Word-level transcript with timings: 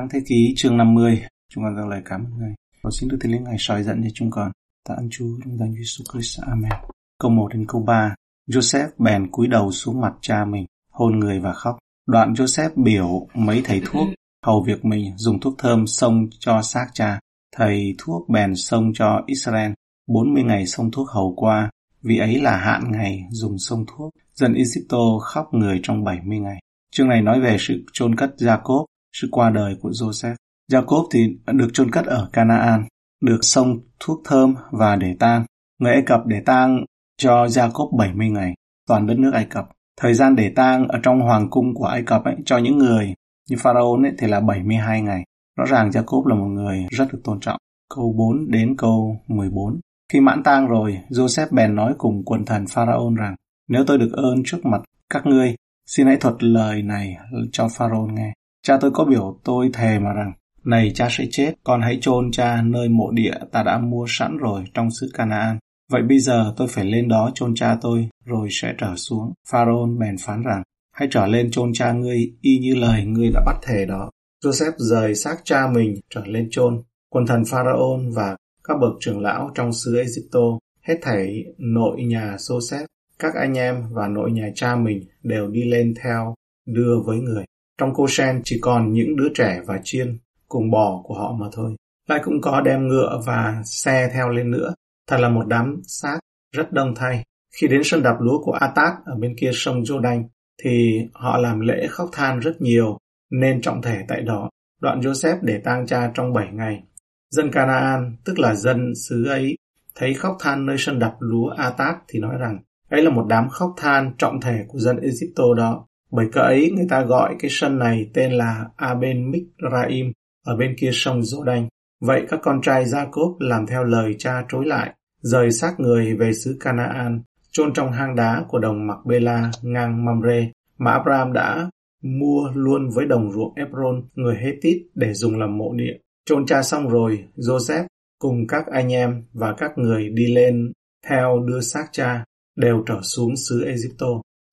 Sáng 0.00 0.08
thế 0.08 0.20
ký 0.26 0.54
chương 0.56 0.76
50, 0.76 1.22
chúng 1.52 1.64
con 1.64 1.76
dâng 1.76 1.88
lời 1.88 2.02
cảm 2.04 2.24
ơn 2.24 2.38
Ngài. 2.38 2.54
Cầu 2.82 2.90
xin 2.90 3.08
Đức 3.08 3.18
Thánh 3.20 3.32
Linh 3.32 3.44
Ngài 3.44 3.56
soi 3.58 3.82
dẫn 3.82 4.02
cho 4.02 4.08
chúng 4.14 4.30
con. 4.30 4.52
Tạ 4.88 4.94
ơn 4.94 5.08
Chúa 5.10 5.24
trong 5.44 5.58
danh 5.58 5.72
Jesus 5.72 6.04
Christ. 6.12 6.40
Amen. 6.40 6.72
Câu 7.18 7.30
1 7.30 7.48
đến 7.52 7.64
câu 7.68 7.82
3. 7.82 8.14
Joseph 8.50 8.88
bèn 8.98 9.30
cúi 9.30 9.46
đầu 9.46 9.72
xuống 9.72 10.00
mặt 10.00 10.12
cha 10.20 10.44
mình, 10.44 10.66
hôn 10.92 11.18
người 11.18 11.40
và 11.40 11.52
khóc. 11.52 11.78
Đoạn 12.06 12.32
Joseph 12.32 12.70
biểu 12.76 13.26
mấy 13.34 13.62
thầy 13.64 13.82
thuốc 13.86 14.08
hầu 14.46 14.62
việc 14.62 14.84
mình 14.84 15.12
dùng 15.16 15.40
thuốc 15.40 15.54
thơm 15.58 15.86
xông 15.86 16.28
cho 16.38 16.62
xác 16.62 16.86
cha. 16.94 17.20
Thầy 17.56 17.94
thuốc 17.98 18.28
bèn 18.28 18.56
xông 18.56 18.92
cho 18.94 19.22
Israel 19.26 19.72
40 20.08 20.42
ngày 20.42 20.66
xông 20.66 20.90
thuốc 20.90 21.08
hầu 21.08 21.34
qua, 21.36 21.70
vì 22.02 22.18
ấy 22.18 22.40
là 22.40 22.56
hạn 22.56 22.92
ngày 22.92 23.24
dùng 23.30 23.58
xông 23.58 23.84
thuốc. 23.86 24.10
Dân 24.34 24.54
Egypto 24.54 25.18
khóc 25.22 25.54
người 25.54 25.80
trong 25.82 26.04
70 26.04 26.38
ngày. 26.38 26.58
Chương 26.92 27.08
này 27.08 27.22
nói 27.22 27.40
về 27.40 27.56
sự 27.60 27.84
chôn 27.92 28.16
cất 28.16 28.34
Jacob, 28.38 28.84
sự 29.12 29.28
qua 29.30 29.50
đời 29.50 29.76
của 29.80 29.90
Joseph. 29.90 30.34
Jacob 30.72 31.08
thì 31.12 31.38
được 31.52 31.68
chôn 31.72 31.90
cất 31.90 32.06
ở 32.06 32.28
Canaan, 32.32 32.84
được 33.20 33.38
xông 33.42 33.78
thuốc 34.00 34.20
thơm 34.24 34.54
và 34.70 34.96
để 34.96 35.16
tang. 35.18 35.44
Người 35.78 35.92
Ai 35.92 36.02
Cập 36.06 36.20
để 36.26 36.42
tang 36.46 36.84
cho 37.18 37.44
Jacob 37.44 37.96
70 37.96 38.30
ngày, 38.30 38.54
toàn 38.88 39.06
đất 39.06 39.18
nước 39.18 39.30
Ai 39.34 39.44
Cập. 39.44 39.68
Thời 40.00 40.14
gian 40.14 40.36
để 40.36 40.52
tang 40.56 40.88
ở 40.88 40.98
trong 41.02 41.20
hoàng 41.20 41.50
cung 41.50 41.74
của 41.74 41.84
Ai 41.84 42.02
Cập 42.02 42.24
ấy, 42.24 42.36
cho 42.44 42.58
những 42.58 42.78
người 42.78 43.14
như 43.50 43.56
Pharaoh 43.60 44.04
ấy, 44.04 44.12
thì 44.18 44.26
là 44.26 44.40
72 44.40 45.02
ngày. 45.02 45.24
Rõ 45.56 45.64
ràng 45.64 45.90
Jacob 45.90 46.26
là 46.26 46.34
một 46.34 46.46
người 46.46 46.86
rất 46.90 47.12
được 47.12 47.20
tôn 47.24 47.40
trọng. 47.40 47.58
Câu 47.94 48.14
4 48.18 48.50
đến 48.50 48.76
câu 48.78 49.16
14. 49.28 49.80
Khi 50.12 50.20
mãn 50.20 50.42
tang 50.42 50.66
rồi, 50.66 50.98
Joseph 51.10 51.46
bèn 51.50 51.74
nói 51.74 51.94
cùng 51.98 52.24
quần 52.24 52.44
thần 52.44 52.64
Pharaoh 52.66 53.14
rằng, 53.16 53.34
nếu 53.68 53.84
tôi 53.86 53.98
được 53.98 54.12
ơn 54.12 54.42
trước 54.44 54.66
mặt 54.66 54.82
các 55.10 55.26
ngươi, 55.26 55.56
xin 55.86 56.06
hãy 56.06 56.16
thuật 56.16 56.34
lời 56.42 56.82
này 56.82 57.16
cho 57.52 57.68
Pharaoh 57.68 58.10
nghe. 58.12 58.32
Cha 58.62 58.78
tôi 58.80 58.90
có 58.94 59.04
biểu 59.04 59.40
tôi 59.44 59.70
thề 59.72 59.98
mà 59.98 60.12
rằng, 60.12 60.32
này 60.64 60.92
cha 60.94 61.08
sẽ 61.10 61.24
chết, 61.30 61.52
con 61.64 61.82
hãy 61.82 61.98
chôn 62.00 62.30
cha 62.32 62.62
nơi 62.62 62.88
mộ 62.88 63.10
địa 63.10 63.34
ta 63.52 63.62
đã 63.62 63.78
mua 63.78 64.06
sẵn 64.08 64.36
rồi 64.36 64.64
trong 64.74 64.88
xứ 64.90 65.10
Canaan. 65.14 65.58
Vậy 65.90 66.02
bây 66.02 66.18
giờ 66.18 66.54
tôi 66.56 66.68
phải 66.68 66.84
lên 66.84 67.08
đó 67.08 67.30
chôn 67.34 67.54
cha 67.54 67.78
tôi, 67.80 68.08
rồi 68.24 68.48
sẽ 68.50 68.74
trở 68.78 68.96
xuống. 68.96 69.32
Pharaoh 69.48 69.90
bèn 69.98 70.16
phán 70.20 70.42
rằng, 70.42 70.62
hãy 70.92 71.08
trở 71.10 71.26
lên 71.26 71.50
chôn 71.50 71.72
cha 71.72 71.92
ngươi 71.92 72.32
y 72.40 72.58
như 72.58 72.74
lời 72.74 73.04
ngươi 73.04 73.30
đã 73.34 73.40
bắt 73.46 73.56
thề 73.62 73.86
đó. 73.86 74.10
Joseph 74.44 74.72
rời 74.76 75.14
xác 75.14 75.36
cha 75.44 75.66
mình 75.74 76.00
trở 76.10 76.26
lên 76.26 76.48
chôn. 76.50 76.82
Quần 77.10 77.26
thần 77.26 77.44
Pharaoh 77.44 78.00
và 78.14 78.36
các 78.64 78.76
bậc 78.80 78.92
trưởng 79.00 79.20
lão 79.20 79.50
trong 79.54 79.72
xứ 79.72 79.96
Egypto, 79.96 80.40
hết 80.82 80.98
thảy 81.02 81.44
nội 81.58 82.02
nhà 82.02 82.36
Joseph, 82.36 82.86
các 83.18 83.34
anh 83.34 83.58
em 83.58 83.84
và 83.92 84.08
nội 84.08 84.32
nhà 84.32 84.50
cha 84.54 84.76
mình 84.76 85.04
đều 85.22 85.48
đi 85.48 85.64
lên 85.64 85.94
theo 86.02 86.34
đưa 86.66 86.94
với 87.06 87.18
người. 87.18 87.44
Trong 87.80 87.94
cô 87.94 88.06
sen 88.08 88.40
chỉ 88.44 88.58
còn 88.60 88.92
những 88.92 89.16
đứa 89.16 89.28
trẻ 89.34 89.60
và 89.66 89.80
chiên 89.84 90.18
cùng 90.48 90.70
bò 90.70 91.02
của 91.04 91.14
họ 91.14 91.32
mà 91.32 91.46
thôi. 91.52 91.76
Lại 92.08 92.20
cũng 92.24 92.40
có 92.40 92.60
đem 92.60 92.88
ngựa 92.88 93.20
và 93.26 93.62
xe 93.64 94.10
theo 94.14 94.28
lên 94.28 94.50
nữa. 94.50 94.74
Thật 95.08 95.16
là 95.20 95.28
một 95.28 95.44
đám 95.46 95.80
xác 95.86 96.18
rất 96.56 96.72
đông 96.72 96.94
thay. 96.96 97.24
Khi 97.56 97.68
đến 97.68 97.80
sân 97.84 98.02
đạp 98.02 98.16
lúa 98.20 98.44
của 98.44 98.52
Atat 98.52 98.92
ở 99.04 99.14
bên 99.14 99.34
kia 99.40 99.50
sông 99.54 99.82
Jordan, 99.82 100.24
thì 100.62 101.00
họ 101.12 101.38
làm 101.38 101.60
lễ 101.60 101.86
khóc 101.90 102.08
than 102.12 102.38
rất 102.38 102.60
nhiều, 102.60 102.98
nên 103.30 103.62
trọng 103.62 103.82
thể 103.82 103.98
tại 104.08 104.20
đó. 104.22 104.50
Đoạn 104.80 105.00
Joseph 105.00 105.38
để 105.42 105.60
tang 105.64 105.86
cha 105.86 106.10
trong 106.14 106.32
7 106.32 106.48
ngày. 106.52 106.82
Dân 107.30 107.50
Canaan, 107.50 108.16
tức 108.24 108.38
là 108.38 108.54
dân 108.54 108.92
xứ 108.94 109.24
ấy, 109.24 109.56
thấy 109.94 110.14
khóc 110.14 110.36
than 110.40 110.66
nơi 110.66 110.76
sân 110.78 110.98
đạp 110.98 111.16
lúa 111.20 111.48
Atat 111.48 111.96
thì 112.08 112.20
nói 112.20 112.36
rằng, 112.38 112.58
ấy 112.90 113.02
là 113.02 113.10
một 113.10 113.26
đám 113.28 113.48
khóc 113.48 113.74
than 113.76 114.12
trọng 114.18 114.40
thể 114.40 114.64
của 114.68 114.78
dân 114.78 114.96
Egypto 114.96 115.44
đó. 115.56 115.86
Bởi 116.10 116.26
cỡ 116.32 116.40
ấy 116.40 116.70
người 116.70 116.86
ta 116.88 117.02
gọi 117.02 117.36
cái 117.38 117.50
sân 117.50 117.78
này 117.78 118.10
tên 118.14 118.32
là 118.32 118.64
Aben 118.76 119.30
Mizraim, 119.30 120.12
ở 120.44 120.56
bên 120.56 120.74
kia 120.78 120.90
sông 120.92 121.20
Jordan. 121.20 121.68
Vậy 122.00 122.26
các 122.28 122.40
con 122.42 122.60
trai 122.62 122.84
Jacob 122.84 123.36
làm 123.38 123.66
theo 123.66 123.84
lời 123.84 124.14
cha 124.18 124.44
trối 124.48 124.66
lại, 124.66 124.94
rời 125.22 125.50
xác 125.50 125.80
người 125.80 126.16
về 126.16 126.32
xứ 126.32 126.56
Canaan, 126.60 127.22
chôn 127.52 127.72
trong 127.72 127.92
hang 127.92 128.16
đá 128.16 128.44
của 128.48 128.58
đồng 128.58 128.86
Macbela 128.86 129.50
ngang 129.62 130.04
Mamre 130.04 130.50
mà 130.78 130.92
Abraham 130.92 131.32
đã 131.32 131.70
mua 132.02 132.50
luôn 132.54 132.90
với 132.90 133.06
đồng 133.06 133.32
ruộng 133.32 133.54
Ebron 133.54 134.02
người 134.14 134.36
Hethit 134.36 134.76
để 134.94 135.14
dùng 135.14 135.38
làm 135.38 135.58
mộ 135.58 135.74
địa. 135.74 135.96
Chôn 136.26 136.46
cha 136.46 136.62
xong 136.62 136.88
rồi, 136.88 137.24
Joseph 137.36 137.84
cùng 138.18 138.46
các 138.46 138.66
anh 138.66 138.92
em 138.92 139.24
và 139.32 139.54
các 139.58 139.78
người 139.78 140.08
đi 140.08 140.34
lên 140.34 140.72
theo 141.06 141.38
đưa 141.46 141.60
xác 141.60 141.84
cha 141.92 142.24
đều 142.56 142.82
trở 142.86 143.00
xuống 143.02 143.36
xứ 143.36 143.64
Egypto. 143.64 144.06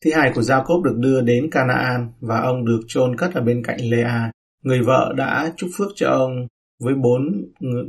Thi 0.05 0.11
hài 0.15 0.31
của 0.35 0.41
Jacob 0.41 0.83
được 0.83 0.95
đưa 0.97 1.21
đến 1.21 1.49
Canaan 1.51 2.11
và 2.19 2.39
ông 2.41 2.65
được 2.65 2.79
chôn 2.87 3.15
cất 3.15 3.33
ở 3.33 3.41
bên 3.41 3.63
cạnh 3.63 3.77
Lea. 3.89 4.31
Người 4.63 4.81
vợ 4.81 5.13
đã 5.17 5.51
chúc 5.57 5.69
phước 5.77 5.87
cho 5.95 6.09
ông 6.09 6.47
với 6.83 6.93
bốn 6.95 7.21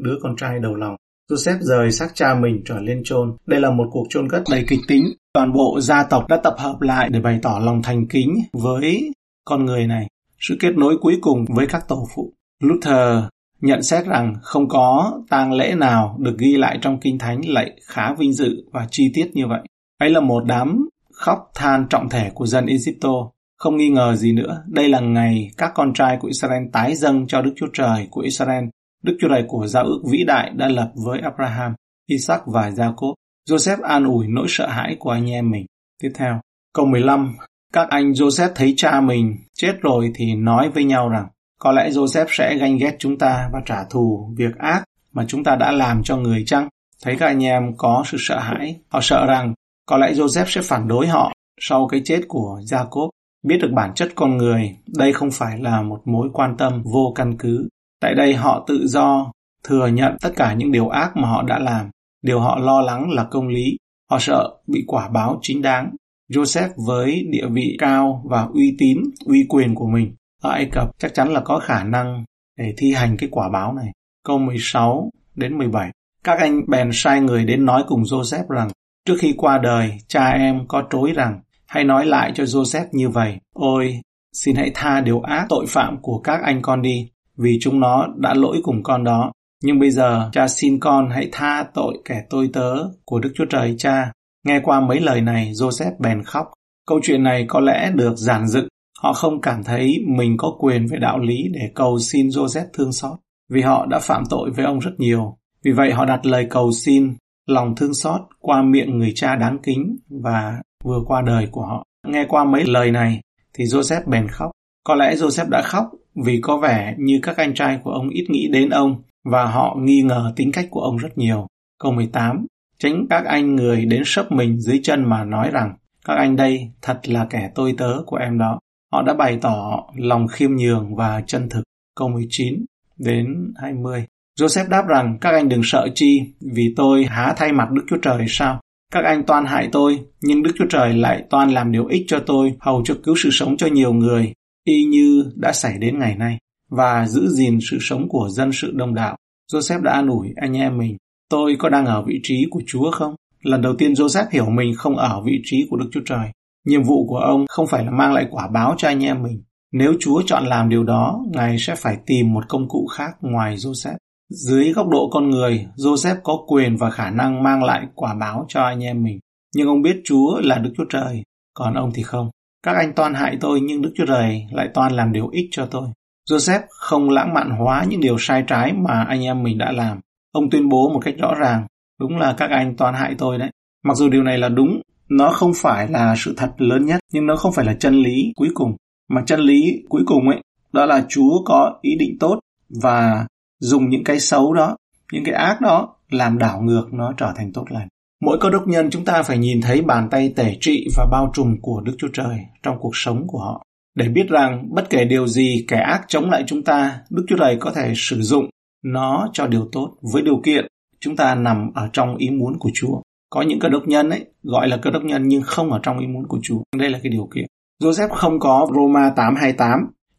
đứa 0.02 0.18
con 0.22 0.36
trai 0.36 0.58
đầu 0.58 0.74
lòng. 0.74 0.96
Joseph 1.30 1.58
rời 1.60 1.90
xác 1.90 2.14
cha 2.14 2.34
mình 2.34 2.62
trở 2.64 2.80
lên 2.80 3.02
chôn. 3.04 3.36
Đây 3.46 3.60
là 3.60 3.70
một 3.70 3.88
cuộc 3.90 4.06
chôn 4.10 4.28
cất 4.28 4.42
đầy 4.50 4.64
kịch 4.68 4.80
tính. 4.88 5.04
Toàn 5.32 5.52
bộ 5.52 5.80
gia 5.80 6.02
tộc 6.02 6.28
đã 6.28 6.36
tập 6.36 6.54
hợp 6.58 6.80
lại 6.80 7.08
để 7.12 7.20
bày 7.20 7.38
tỏ 7.42 7.60
lòng 7.64 7.82
thành 7.82 8.06
kính 8.06 8.34
với 8.52 9.10
con 9.44 9.64
người 9.64 9.86
này. 9.86 10.06
Sự 10.40 10.56
kết 10.60 10.76
nối 10.76 10.96
cuối 11.00 11.18
cùng 11.20 11.44
với 11.48 11.66
các 11.66 11.88
tổ 11.88 12.08
phụ. 12.14 12.32
Luther 12.62 13.24
nhận 13.60 13.82
xét 13.82 14.06
rằng 14.06 14.34
không 14.42 14.68
có 14.68 15.12
tang 15.30 15.52
lễ 15.52 15.74
nào 15.74 16.16
được 16.20 16.34
ghi 16.38 16.56
lại 16.56 16.78
trong 16.82 17.00
Kinh 17.00 17.18
Thánh 17.18 17.48
lại 17.48 17.80
khá 17.84 18.14
vinh 18.14 18.32
dự 18.32 18.64
và 18.72 18.86
chi 18.90 19.10
tiết 19.14 19.30
như 19.32 19.46
vậy. 19.46 19.60
Ấy 19.98 20.10
là 20.10 20.20
một 20.20 20.44
đám 20.46 20.87
khóc 21.18 21.50
than 21.54 21.86
trọng 21.90 22.08
thể 22.08 22.30
của 22.34 22.46
dân 22.46 22.66
Egypto. 22.66 23.30
Không 23.58 23.76
nghi 23.76 23.88
ngờ 23.88 24.16
gì 24.16 24.32
nữa, 24.32 24.62
đây 24.66 24.88
là 24.88 25.00
ngày 25.00 25.50
các 25.56 25.70
con 25.74 25.92
trai 25.94 26.16
của 26.20 26.28
Israel 26.28 26.62
tái 26.72 26.94
dâng 26.94 27.26
cho 27.26 27.42
Đức 27.42 27.52
Chúa 27.56 27.66
Trời 27.72 28.08
của 28.10 28.20
Israel. 28.20 28.64
Đức 29.02 29.16
Chúa 29.20 29.28
Trời 29.28 29.44
của 29.48 29.66
giao 29.66 29.84
ước 29.84 30.02
vĩ 30.10 30.24
đại 30.24 30.50
đã 30.54 30.68
lập 30.68 30.92
với 30.94 31.20
Abraham, 31.20 31.74
Isaac 32.06 32.40
và 32.46 32.70
Jacob. 32.70 33.14
Joseph 33.50 33.82
an 33.82 34.04
ủi 34.04 34.26
nỗi 34.28 34.46
sợ 34.48 34.66
hãi 34.66 34.96
của 34.98 35.10
anh 35.10 35.30
em 35.30 35.50
mình. 35.50 35.66
Tiếp 36.02 36.10
theo, 36.14 36.40
câu 36.74 36.86
15. 36.86 37.36
Các 37.72 37.88
anh 37.90 38.12
Joseph 38.12 38.50
thấy 38.54 38.74
cha 38.76 39.00
mình 39.00 39.36
chết 39.54 39.72
rồi 39.80 40.10
thì 40.14 40.34
nói 40.34 40.70
với 40.70 40.84
nhau 40.84 41.08
rằng 41.08 41.26
có 41.58 41.72
lẽ 41.72 41.90
Joseph 41.90 42.26
sẽ 42.28 42.56
ganh 42.56 42.78
ghét 42.78 42.96
chúng 42.98 43.18
ta 43.18 43.48
và 43.52 43.60
trả 43.66 43.84
thù 43.90 44.30
việc 44.36 44.58
ác 44.58 44.84
mà 45.12 45.24
chúng 45.28 45.44
ta 45.44 45.56
đã 45.56 45.72
làm 45.72 46.02
cho 46.02 46.16
người 46.16 46.44
chăng? 46.46 46.68
Thấy 47.02 47.16
các 47.16 47.26
anh 47.26 47.44
em 47.44 47.76
có 47.76 48.02
sự 48.06 48.16
sợ 48.20 48.38
hãi, 48.38 48.76
họ 48.88 49.00
sợ 49.02 49.26
rằng 49.26 49.54
có 49.88 49.96
lẽ 49.96 50.12
Joseph 50.12 50.44
sẽ 50.46 50.60
phản 50.64 50.88
đối 50.88 51.06
họ 51.06 51.32
sau 51.60 51.88
cái 51.88 52.00
chết 52.04 52.20
của 52.28 52.60
Jacob. 52.64 53.10
Biết 53.46 53.58
được 53.60 53.70
bản 53.74 53.94
chất 53.94 54.12
con 54.14 54.36
người, 54.36 54.76
đây 54.86 55.12
không 55.12 55.30
phải 55.30 55.58
là 55.58 55.82
một 55.82 56.02
mối 56.04 56.28
quan 56.32 56.56
tâm 56.56 56.82
vô 56.82 57.12
căn 57.14 57.36
cứ. 57.38 57.68
Tại 58.00 58.14
đây 58.14 58.34
họ 58.34 58.64
tự 58.66 58.86
do 58.86 59.32
thừa 59.64 59.86
nhận 59.86 60.16
tất 60.20 60.30
cả 60.36 60.54
những 60.54 60.72
điều 60.72 60.88
ác 60.88 61.16
mà 61.16 61.28
họ 61.28 61.42
đã 61.42 61.58
làm. 61.58 61.90
Điều 62.22 62.40
họ 62.40 62.58
lo 62.58 62.80
lắng 62.80 63.10
là 63.10 63.24
công 63.24 63.48
lý. 63.48 63.76
Họ 64.10 64.18
sợ 64.18 64.56
bị 64.66 64.84
quả 64.86 65.08
báo 65.08 65.38
chính 65.42 65.62
đáng. 65.62 65.96
Joseph 66.30 66.68
với 66.86 67.26
địa 67.30 67.46
vị 67.50 67.76
cao 67.78 68.22
và 68.24 68.48
uy 68.54 68.76
tín, 68.78 68.98
uy 69.26 69.46
quyền 69.48 69.74
của 69.74 69.86
mình 69.86 70.14
ở 70.42 70.50
Ai 70.50 70.68
Cập 70.72 70.98
chắc 70.98 71.14
chắn 71.14 71.28
là 71.28 71.40
có 71.40 71.58
khả 71.58 71.84
năng 71.84 72.24
để 72.58 72.74
thi 72.76 72.92
hành 72.92 73.16
cái 73.16 73.28
quả 73.32 73.48
báo 73.48 73.72
này. 73.72 73.92
Câu 74.24 74.38
16 74.38 75.10
đến 75.34 75.58
17. 75.58 75.90
Các 76.24 76.38
anh 76.38 76.60
bèn 76.68 76.90
sai 76.92 77.20
người 77.20 77.44
đến 77.44 77.64
nói 77.64 77.84
cùng 77.88 78.02
Joseph 78.02 78.48
rằng 78.48 78.68
Trước 79.08 79.16
khi 79.18 79.34
qua 79.36 79.58
đời, 79.58 79.92
cha 80.08 80.28
em 80.28 80.66
có 80.68 80.82
trối 80.90 81.12
rằng, 81.12 81.40
hãy 81.66 81.84
nói 81.84 82.06
lại 82.06 82.32
cho 82.34 82.44
Joseph 82.44 82.86
như 82.92 83.08
vậy. 83.08 83.38
Ôi, 83.54 84.00
xin 84.32 84.56
hãy 84.56 84.70
tha 84.74 85.00
điều 85.00 85.20
ác 85.20 85.46
tội 85.48 85.66
phạm 85.68 85.96
của 86.02 86.18
các 86.18 86.40
anh 86.42 86.62
con 86.62 86.82
đi, 86.82 87.10
vì 87.36 87.58
chúng 87.60 87.80
nó 87.80 88.06
đã 88.16 88.34
lỗi 88.34 88.60
cùng 88.62 88.82
con 88.82 89.04
đó. 89.04 89.32
Nhưng 89.62 89.78
bây 89.78 89.90
giờ, 89.90 90.30
cha 90.32 90.48
xin 90.48 90.80
con 90.80 91.10
hãy 91.10 91.28
tha 91.32 91.66
tội 91.74 91.98
kẻ 92.04 92.22
tôi 92.30 92.50
tớ 92.52 92.74
của 93.04 93.20
Đức 93.20 93.32
Chúa 93.34 93.44
Trời 93.50 93.74
cha. 93.78 94.12
Nghe 94.46 94.60
qua 94.64 94.80
mấy 94.80 95.00
lời 95.00 95.20
này, 95.20 95.52
Joseph 95.52 95.92
bèn 95.98 96.22
khóc. 96.22 96.46
Câu 96.86 97.00
chuyện 97.02 97.22
này 97.22 97.44
có 97.48 97.60
lẽ 97.60 97.90
được 97.94 98.16
giản 98.16 98.48
dựng. 98.48 98.68
Họ 98.98 99.12
không 99.12 99.40
cảm 99.40 99.64
thấy 99.64 99.98
mình 100.16 100.36
có 100.36 100.56
quyền 100.58 100.86
về 100.86 100.98
đạo 100.98 101.18
lý 101.18 101.48
để 101.52 101.70
cầu 101.74 101.98
xin 101.98 102.28
Joseph 102.28 102.66
thương 102.72 102.92
xót, 102.92 103.18
vì 103.50 103.60
họ 103.60 103.86
đã 103.86 103.98
phạm 103.98 104.22
tội 104.30 104.50
với 104.50 104.64
ông 104.64 104.78
rất 104.78 104.92
nhiều. 104.98 105.36
Vì 105.64 105.72
vậy 105.72 105.92
họ 105.92 106.04
đặt 106.04 106.26
lời 106.26 106.46
cầu 106.50 106.72
xin 106.72 107.14
lòng 107.48 107.74
thương 107.76 107.94
xót 107.94 108.20
qua 108.40 108.62
miệng 108.62 108.98
người 108.98 109.12
cha 109.14 109.36
đáng 109.36 109.58
kính 109.62 109.96
và 110.08 110.62
vừa 110.84 111.00
qua 111.06 111.22
đời 111.26 111.48
của 111.50 111.62
họ. 111.62 111.84
Nghe 112.06 112.24
qua 112.28 112.44
mấy 112.44 112.64
lời 112.66 112.90
này 112.90 113.20
thì 113.54 113.64
Joseph 113.64 114.02
bèn 114.06 114.28
khóc. 114.28 114.50
Có 114.84 114.94
lẽ 114.94 115.14
Joseph 115.14 115.48
đã 115.48 115.62
khóc 115.62 115.90
vì 116.24 116.40
có 116.42 116.56
vẻ 116.58 116.94
như 116.98 117.20
các 117.22 117.36
anh 117.36 117.54
trai 117.54 117.80
của 117.84 117.90
ông 117.90 118.08
ít 118.08 118.26
nghĩ 118.30 118.48
đến 118.52 118.70
ông 118.70 119.02
và 119.24 119.46
họ 119.46 119.76
nghi 119.80 120.02
ngờ 120.02 120.32
tính 120.36 120.52
cách 120.52 120.66
của 120.70 120.80
ông 120.80 120.96
rất 120.96 121.18
nhiều. 121.18 121.46
Câu 121.78 121.92
18 121.92 122.46
Tránh 122.78 123.06
các 123.10 123.24
anh 123.24 123.56
người 123.56 123.84
đến 123.84 124.02
sấp 124.04 124.32
mình 124.32 124.60
dưới 124.60 124.80
chân 124.82 125.04
mà 125.04 125.24
nói 125.24 125.50
rằng, 125.52 125.76
các 126.04 126.14
anh 126.14 126.36
đây 126.36 126.70
thật 126.82 127.08
là 127.08 127.26
kẻ 127.30 127.50
tôi 127.54 127.74
tớ 127.78 128.02
của 128.06 128.16
em 128.16 128.38
đó. 128.38 128.58
Họ 128.92 129.02
đã 129.02 129.14
bày 129.14 129.38
tỏ 129.40 129.82
lòng 129.96 130.26
khiêm 130.28 130.56
nhường 130.56 130.96
và 130.96 131.22
chân 131.26 131.48
thực. 131.48 131.62
Câu 131.96 132.08
19 132.08 132.64
đến 132.96 133.52
20 133.56 134.06
Joseph 134.40 134.68
đáp 134.68 134.84
rằng, 134.88 135.18
các 135.20 135.30
anh 135.30 135.48
đừng 135.48 135.60
sợ 135.64 135.88
chi, 135.94 136.20
vì 136.54 136.74
tôi 136.76 137.04
há 137.04 137.34
thay 137.36 137.52
mặt 137.52 137.68
Đức 137.70 137.82
Chúa 137.90 137.96
Trời 138.02 138.24
sao? 138.28 138.60
Các 138.92 139.04
anh 139.04 139.24
toan 139.24 139.44
hại 139.44 139.68
tôi, 139.72 140.00
nhưng 140.22 140.42
Đức 140.42 140.52
Chúa 140.58 140.66
Trời 140.70 140.94
lại 140.94 141.24
toan 141.30 141.50
làm 141.50 141.72
điều 141.72 141.86
ích 141.86 142.04
cho 142.08 142.20
tôi, 142.26 142.52
hầu 142.60 142.82
cho 142.84 142.94
cứu 143.04 143.14
sự 143.18 143.28
sống 143.32 143.56
cho 143.56 143.66
nhiều 143.66 143.92
người, 143.92 144.32
y 144.64 144.84
như 144.84 145.32
đã 145.36 145.52
xảy 145.52 145.78
đến 145.78 145.98
ngày 145.98 146.16
nay. 146.16 146.38
và 146.70 147.06
giữ 147.06 147.28
gìn 147.28 147.58
sự 147.70 147.78
sống 147.80 148.08
của 148.08 148.28
dân 148.28 148.50
sự 148.52 148.72
đông 148.74 148.94
đảo. 148.94 149.16
Joseph 149.52 149.82
đã 149.82 149.92
an 149.92 150.08
ủi 150.08 150.28
anh 150.36 150.56
em 150.56 150.78
mình, 150.78 150.96
tôi 151.30 151.56
có 151.58 151.68
đang 151.68 151.86
ở 151.86 152.02
vị 152.06 152.20
trí 152.22 152.46
của 152.50 152.60
Chúa 152.66 152.90
không? 152.90 153.14
Lần 153.42 153.62
đầu 153.62 153.74
tiên 153.78 153.92
Joseph 153.92 154.26
hiểu 154.30 154.50
mình 154.50 154.74
không 154.76 154.96
ở 154.96 155.22
vị 155.24 155.40
trí 155.44 155.66
của 155.70 155.76
Đức 155.76 155.88
Chúa 155.92 156.00
Trời. 156.06 156.28
Nhiệm 156.66 156.82
vụ 156.82 157.06
của 157.08 157.18
ông 157.18 157.44
không 157.48 157.66
phải 157.66 157.84
là 157.84 157.90
mang 157.90 158.12
lại 158.12 158.26
quả 158.30 158.48
báo 158.48 158.74
cho 158.78 158.88
anh 158.88 159.04
em 159.04 159.22
mình. 159.22 159.42
Nếu 159.72 159.92
Chúa 160.00 160.22
chọn 160.26 160.46
làm 160.46 160.68
điều 160.68 160.84
đó, 160.84 161.24
Ngài 161.32 161.56
sẽ 161.58 161.74
phải 161.74 161.96
tìm 162.06 162.34
một 162.34 162.44
công 162.48 162.68
cụ 162.68 162.86
khác 162.86 163.10
ngoài 163.20 163.56
Joseph. 163.56 163.96
Dưới 164.30 164.72
góc 164.72 164.88
độ 164.88 165.08
con 165.12 165.30
người, 165.30 165.66
Joseph 165.76 166.16
có 166.22 166.38
quyền 166.46 166.76
và 166.76 166.90
khả 166.90 167.10
năng 167.10 167.42
mang 167.42 167.64
lại 167.64 167.86
quả 167.94 168.14
báo 168.14 168.44
cho 168.48 168.62
anh 168.62 168.84
em 168.84 169.02
mình. 169.02 169.18
Nhưng 169.54 169.68
ông 169.68 169.82
biết 169.82 170.00
Chúa 170.04 170.40
là 170.40 170.58
Đức 170.58 170.72
Chúa 170.76 170.84
Trời, 170.90 171.22
còn 171.54 171.74
ông 171.74 171.90
thì 171.94 172.02
không. 172.02 172.30
Các 172.62 172.76
anh 172.76 172.92
toan 172.92 173.14
hại 173.14 173.38
tôi 173.40 173.60
nhưng 173.60 173.82
Đức 173.82 173.92
Chúa 173.94 174.06
Trời 174.06 174.46
lại 174.52 174.68
toan 174.74 174.92
làm 174.92 175.12
điều 175.12 175.28
ích 175.28 175.48
cho 175.50 175.66
tôi. 175.70 175.88
Joseph 176.30 176.60
không 176.68 177.10
lãng 177.10 177.34
mạn 177.34 177.50
hóa 177.50 177.84
những 177.88 178.00
điều 178.00 178.16
sai 178.18 178.44
trái 178.46 178.72
mà 178.72 179.04
anh 179.08 179.24
em 179.24 179.42
mình 179.42 179.58
đã 179.58 179.72
làm. 179.72 180.00
Ông 180.32 180.50
tuyên 180.50 180.68
bố 180.68 180.88
một 180.88 181.00
cách 181.04 181.14
rõ 181.18 181.34
ràng, 181.34 181.66
đúng 182.00 182.16
là 182.16 182.34
các 182.38 182.50
anh 182.50 182.76
toan 182.76 182.94
hại 182.94 183.14
tôi 183.18 183.38
đấy. 183.38 183.50
Mặc 183.84 183.96
dù 183.96 184.08
điều 184.08 184.22
này 184.22 184.38
là 184.38 184.48
đúng, 184.48 184.80
nó 185.08 185.30
không 185.30 185.52
phải 185.56 185.88
là 185.88 186.14
sự 186.18 186.34
thật 186.36 186.50
lớn 186.58 186.86
nhất, 186.86 187.00
nhưng 187.12 187.26
nó 187.26 187.36
không 187.36 187.52
phải 187.52 187.64
là 187.64 187.74
chân 187.74 187.94
lý 187.94 188.32
cuối 188.36 188.48
cùng. 188.54 188.76
Mà 189.10 189.22
chân 189.26 189.40
lý 189.40 189.82
cuối 189.88 190.02
cùng 190.06 190.28
ấy, 190.28 190.40
đó 190.72 190.86
là 190.86 191.06
Chúa 191.08 191.42
có 191.44 191.78
ý 191.82 191.96
định 191.98 192.16
tốt 192.20 192.38
và 192.82 193.26
dùng 193.60 193.88
những 193.88 194.04
cái 194.04 194.20
xấu 194.20 194.52
đó, 194.52 194.76
những 195.12 195.24
cái 195.24 195.34
ác 195.34 195.60
đó 195.60 195.96
làm 196.10 196.38
đảo 196.38 196.60
ngược 196.62 196.88
nó 196.92 197.12
trở 197.16 197.32
thành 197.36 197.52
tốt 197.52 197.64
lành. 197.70 197.88
Mỗi 198.20 198.38
cơ 198.40 198.50
đốc 198.50 198.68
nhân 198.68 198.90
chúng 198.90 199.04
ta 199.04 199.22
phải 199.22 199.38
nhìn 199.38 199.60
thấy 199.60 199.82
bàn 199.82 200.08
tay 200.10 200.32
tể 200.36 200.56
trị 200.60 200.86
và 200.96 201.06
bao 201.10 201.30
trùm 201.34 201.56
của 201.62 201.80
Đức 201.80 201.92
Chúa 201.98 202.08
Trời 202.12 202.38
trong 202.62 202.76
cuộc 202.80 202.96
sống 202.96 203.26
của 203.26 203.38
họ. 203.38 203.62
Để 203.94 204.08
biết 204.08 204.28
rằng 204.28 204.68
bất 204.74 204.90
kể 204.90 205.04
điều 205.04 205.26
gì 205.26 205.64
kẻ 205.68 205.76
ác 205.76 206.04
chống 206.08 206.30
lại 206.30 206.44
chúng 206.46 206.62
ta, 206.62 207.00
Đức 207.10 207.24
Chúa 207.28 207.36
Trời 207.36 207.56
có 207.60 207.72
thể 207.72 207.92
sử 207.96 208.22
dụng 208.22 208.50
nó 208.84 209.30
cho 209.32 209.46
điều 209.46 209.68
tốt 209.72 209.96
với 210.12 210.22
điều 210.22 210.40
kiện 210.44 210.66
chúng 211.00 211.16
ta 211.16 211.34
nằm 211.34 211.70
ở 211.74 211.88
trong 211.92 212.16
ý 212.16 212.30
muốn 212.30 212.58
của 212.58 212.70
Chúa. 212.74 213.00
Có 213.30 213.42
những 213.42 213.58
cơ 213.58 213.68
đốc 213.68 213.88
nhân 213.88 214.10
ấy 214.10 214.24
gọi 214.42 214.68
là 214.68 214.76
cơ 214.76 214.90
đốc 214.90 215.04
nhân 215.04 215.28
nhưng 215.28 215.42
không 215.42 215.72
ở 215.72 215.80
trong 215.82 215.98
ý 215.98 216.06
muốn 216.06 216.26
của 216.26 216.38
Chúa. 216.42 216.62
Đây 216.76 216.90
là 216.90 216.98
cái 217.02 217.10
điều 217.10 217.28
kiện. 217.34 217.46
Joseph 217.82 218.08
không 218.08 218.38
có 218.38 218.66
Roma 218.74 219.12
828 219.16 219.70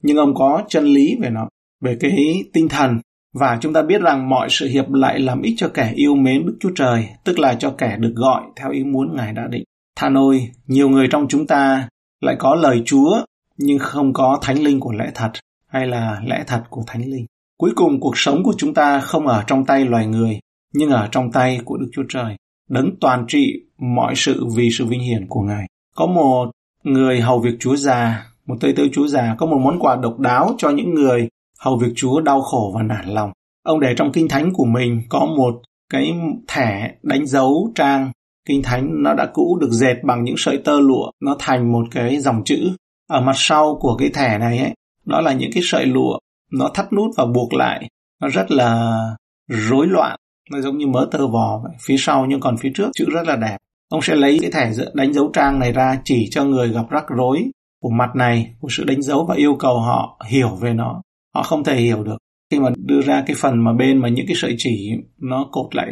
nhưng 0.01 0.17
ông 0.17 0.33
có 0.35 0.63
chân 0.67 0.85
lý 0.85 1.15
về 1.21 1.29
nó, 1.29 1.47
về 1.81 1.97
cái 1.99 2.43
tinh 2.53 2.67
thần 2.67 2.99
và 3.33 3.57
chúng 3.61 3.73
ta 3.73 3.81
biết 3.81 4.01
rằng 4.01 4.29
mọi 4.29 4.47
sự 4.49 4.67
hiệp 4.67 4.91
lại 4.91 5.19
làm 5.19 5.41
ích 5.41 5.53
cho 5.57 5.69
kẻ 5.73 5.91
yêu 5.95 6.15
mến 6.15 6.45
Đức 6.45 6.57
Chúa 6.59 6.71
Trời, 6.75 7.09
tức 7.23 7.39
là 7.39 7.55
cho 7.55 7.73
kẻ 7.77 7.97
được 7.99 8.13
gọi 8.15 8.43
theo 8.55 8.71
ý 8.71 8.83
muốn 8.83 9.15
Ngài 9.15 9.33
đã 9.33 9.47
định. 9.49 9.63
Than 9.95 10.13
ôi, 10.13 10.49
nhiều 10.67 10.89
người 10.89 11.07
trong 11.11 11.27
chúng 11.27 11.47
ta 11.47 11.89
lại 12.21 12.35
có 12.39 12.55
lời 12.55 12.81
Chúa 12.85 13.21
nhưng 13.57 13.79
không 13.79 14.13
có 14.13 14.39
thánh 14.41 14.63
linh 14.63 14.79
của 14.79 14.91
lẽ 14.91 15.11
thật 15.15 15.31
hay 15.67 15.87
là 15.87 16.21
lẽ 16.25 16.43
thật 16.47 16.63
của 16.69 16.83
thánh 16.87 17.01
linh. 17.01 17.25
Cuối 17.57 17.71
cùng 17.75 17.99
cuộc 17.99 18.17
sống 18.17 18.43
của 18.43 18.53
chúng 18.57 18.73
ta 18.73 18.99
không 18.99 19.27
ở 19.27 19.43
trong 19.47 19.65
tay 19.65 19.85
loài 19.85 20.07
người, 20.07 20.39
nhưng 20.73 20.89
ở 20.89 21.07
trong 21.11 21.31
tay 21.31 21.59
của 21.65 21.77
Đức 21.77 21.89
Chúa 21.93 22.03
Trời, 22.09 22.35
đấng 22.69 22.95
toàn 23.01 23.25
trị 23.27 23.63
mọi 23.77 24.13
sự 24.15 24.45
vì 24.55 24.69
sự 24.71 24.85
vinh 24.85 25.01
hiển 25.01 25.27
của 25.27 25.41
Ngài. 25.41 25.67
Có 25.95 26.05
một 26.05 26.51
người 26.83 27.21
hầu 27.21 27.39
việc 27.39 27.55
Chúa 27.59 27.75
già, 27.75 28.25
một 28.45 28.55
tây 28.59 28.73
tớ 28.73 28.83
Chúa 28.91 29.07
già 29.07 29.35
có 29.37 29.45
một 29.45 29.57
món 29.57 29.79
quà 29.79 29.95
độc 29.95 30.19
đáo 30.19 30.55
cho 30.57 30.69
những 30.69 30.93
người 30.93 31.27
hầu 31.59 31.77
việc 31.77 31.93
Chúa 31.95 32.21
đau 32.21 32.41
khổ 32.41 32.71
và 32.75 32.83
nản 32.83 33.05
lòng. 33.05 33.31
Ông 33.63 33.79
để 33.79 33.93
trong 33.97 34.11
kinh 34.11 34.27
thánh 34.27 34.53
của 34.53 34.65
mình 34.65 35.01
có 35.09 35.19
một 35.37 35.61
cái 35.89 36.13
thẻ 36.47 36.95
đánh 37.03 37.25
dấu 37.25 37.71
trang 37.75 38.11
kinh 38.45 38.63
thánh, 38.63 39.03
nó 39.03 39.13
đã 39.13 39.25
cũ, 39.33 39.57
được 39.61 39.71
dệt 39.71 39.95
bằng 40.03 40.23
những 40.23 40.35
sợi 40.37 40.57
tơ 40.57 40.79
lụa. 40.79 41.11
Nó 41.21 41.35
thành 41.39 41.71
một 41.71 41.85
cái 41.91 42.19
dòng 42.19 42.43
chữ 42.43 42.71
ở 43.09 43.21
mặt 43.21 43.35
sau 43.35 43.77
của 43.79 43.95
cái 43.95 44.09
thẻ 44.09 44.37
này 44.37 44.57
ấy. 44.57 44.73
Đó 45.05 45.21
là 45.21 45.33
những 45.33 45.51
cái 45.53 45.63
sợi 45.65 45.85
lụa. 45.85 46.17
Nó 46.51 46.69
thắt 46.73 46.93
nút 46.93 47.11
và 47.17 47.25
buộc 47.25 47.53
lại. 47.53 47.89
Nó 48.21 48.27
rất 48.27 48.51
là 48.51 48.99
rối 49.47 49.87
loạn. 49.87 50.19
Nó 50.51 50.61
giống 50.61 50.77
như 50.77 50.87
mớ 50.87 51.07
tơ 51.11 51.27
vò 51.27 51.59
vậy. 51.63 51.71
Phía 51.81 51.95
sau 51.99 52.25
nhưng 52.25 52.39
còn 52.39 52.57
phía 52.57 52.71
trước, 52.75 52.89
chữ 52.93 53.05
rất 53.09 53.27
là 53.27 53.35
đẹp. 53.35 53.57
Ông 53.89 54.01
sẽ 54.01 54.15
lấy 54.15 54.39
cái 54.41 54.51
thẻ 54.51 54.71
đánh 54.93 55.13
dấu 55.13 55.29
trang 55.33 55.59
này 55.59 55.71
ra 55.71 56.01
chỉ 56.03 56.27
cho 56.31 56.45
người 56.45 56.69
gặp 56.69 56.89
rắc 56.89 57.05
rối 57.17 57.51
của 57.81 57.89
mặt 57.89 58.09
này, 58.15 58.53
của 58.59 58.67
sự 58.71 58.83
đánh 58.83 59.01
dấu 59.01 59.25
và 59.25 59.35
yêu 59.35 59.55
cầu 59.59 59.79
họ 59.79 60.19
hiểu 60.27 60.49
về 60.49 60.73
nó 60.73 61.01
họ 61.39 61.43
không 61.43 61.63
thể 61.63 61.75
hiểu 61.75 62.03
được 62.03 62.17
khi 62.51 62.59
mà 62.59 62.69
đưa 62.77 63.01
ra 63.01 63.23
cái 63.27 63.35
phần 63.39 63.63
mà 63.63 63.73
bên 63.73 63.97
mà 63.97 64.09
những 64.09 64.27
cái 64.27 64.35
sợi 64.35 64.55
chỉ 64.57 64.91
nó 65.17 65.49
cột 65.51 65.75
lại 65.75 65.87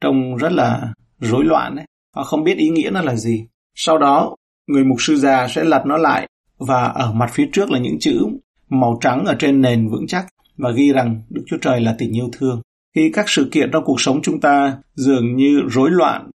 trông 0.00 0.36
rất 0.36 0.52
là 0.52 0.92
rối 1.20 1.44
loạn 1.44 1.76
ấy 1.76 1.84
họ 2.16 2.24
không 2.24 2.44
biết 2.44 2.58
ý 2.58 2.68
nghĩa 2.68 2.90
nó 2.92 3.00
là 3.00 3.16
gì 3.16 3.46
sau 3.74 3.98
đó 3.98 4.36
người 4.66 4.84
mục 4.84 4.96
sư 5.00 5.16
già 5.16 5.48
sẽ 5.48 5.64
lật 5.64 5.82
nó 5.86 5.96
lại 5.96 6.28
và 6.58 6.84
ở 6.84 7.12
mặt 7.12 7.30
phía 7.32 7.48
trước 7.52 7.70
là 7.70 7.78
những 7.78 7.98
chữ 8.00 8.26
màu 8.68 8.98
trắng 9.00 9.24
ở 9.24 9.36
trên 9.38 9.60
nền 9.60 9.88
vững 9.88 10.06
chắc 10.06 10.26
và 10.56 10.70
ghi 10.70 10.92
rằng 10.92 11.22
Đức 11.30 11.42
Chúa 11.46 11.56
Trời 11.60 11.80
là 11.80 11.94
tình 11.98 12.16
yêu 12.16 12.28
thương. 12.32 12.60
Khi 12.94 13.10
các 13.12 13.28
sự 13.28 13.48
kiện 13.52 13.70
trong 13.72 13.84
cuộc 13.84 14.00
sống 14.00 14.22
chúng 14.22 14.40
ta 14.40 14.78
dường 14.94 15.36
như 15.36 15.60
rối 15.70 15.90
loạn, 15.90 16.30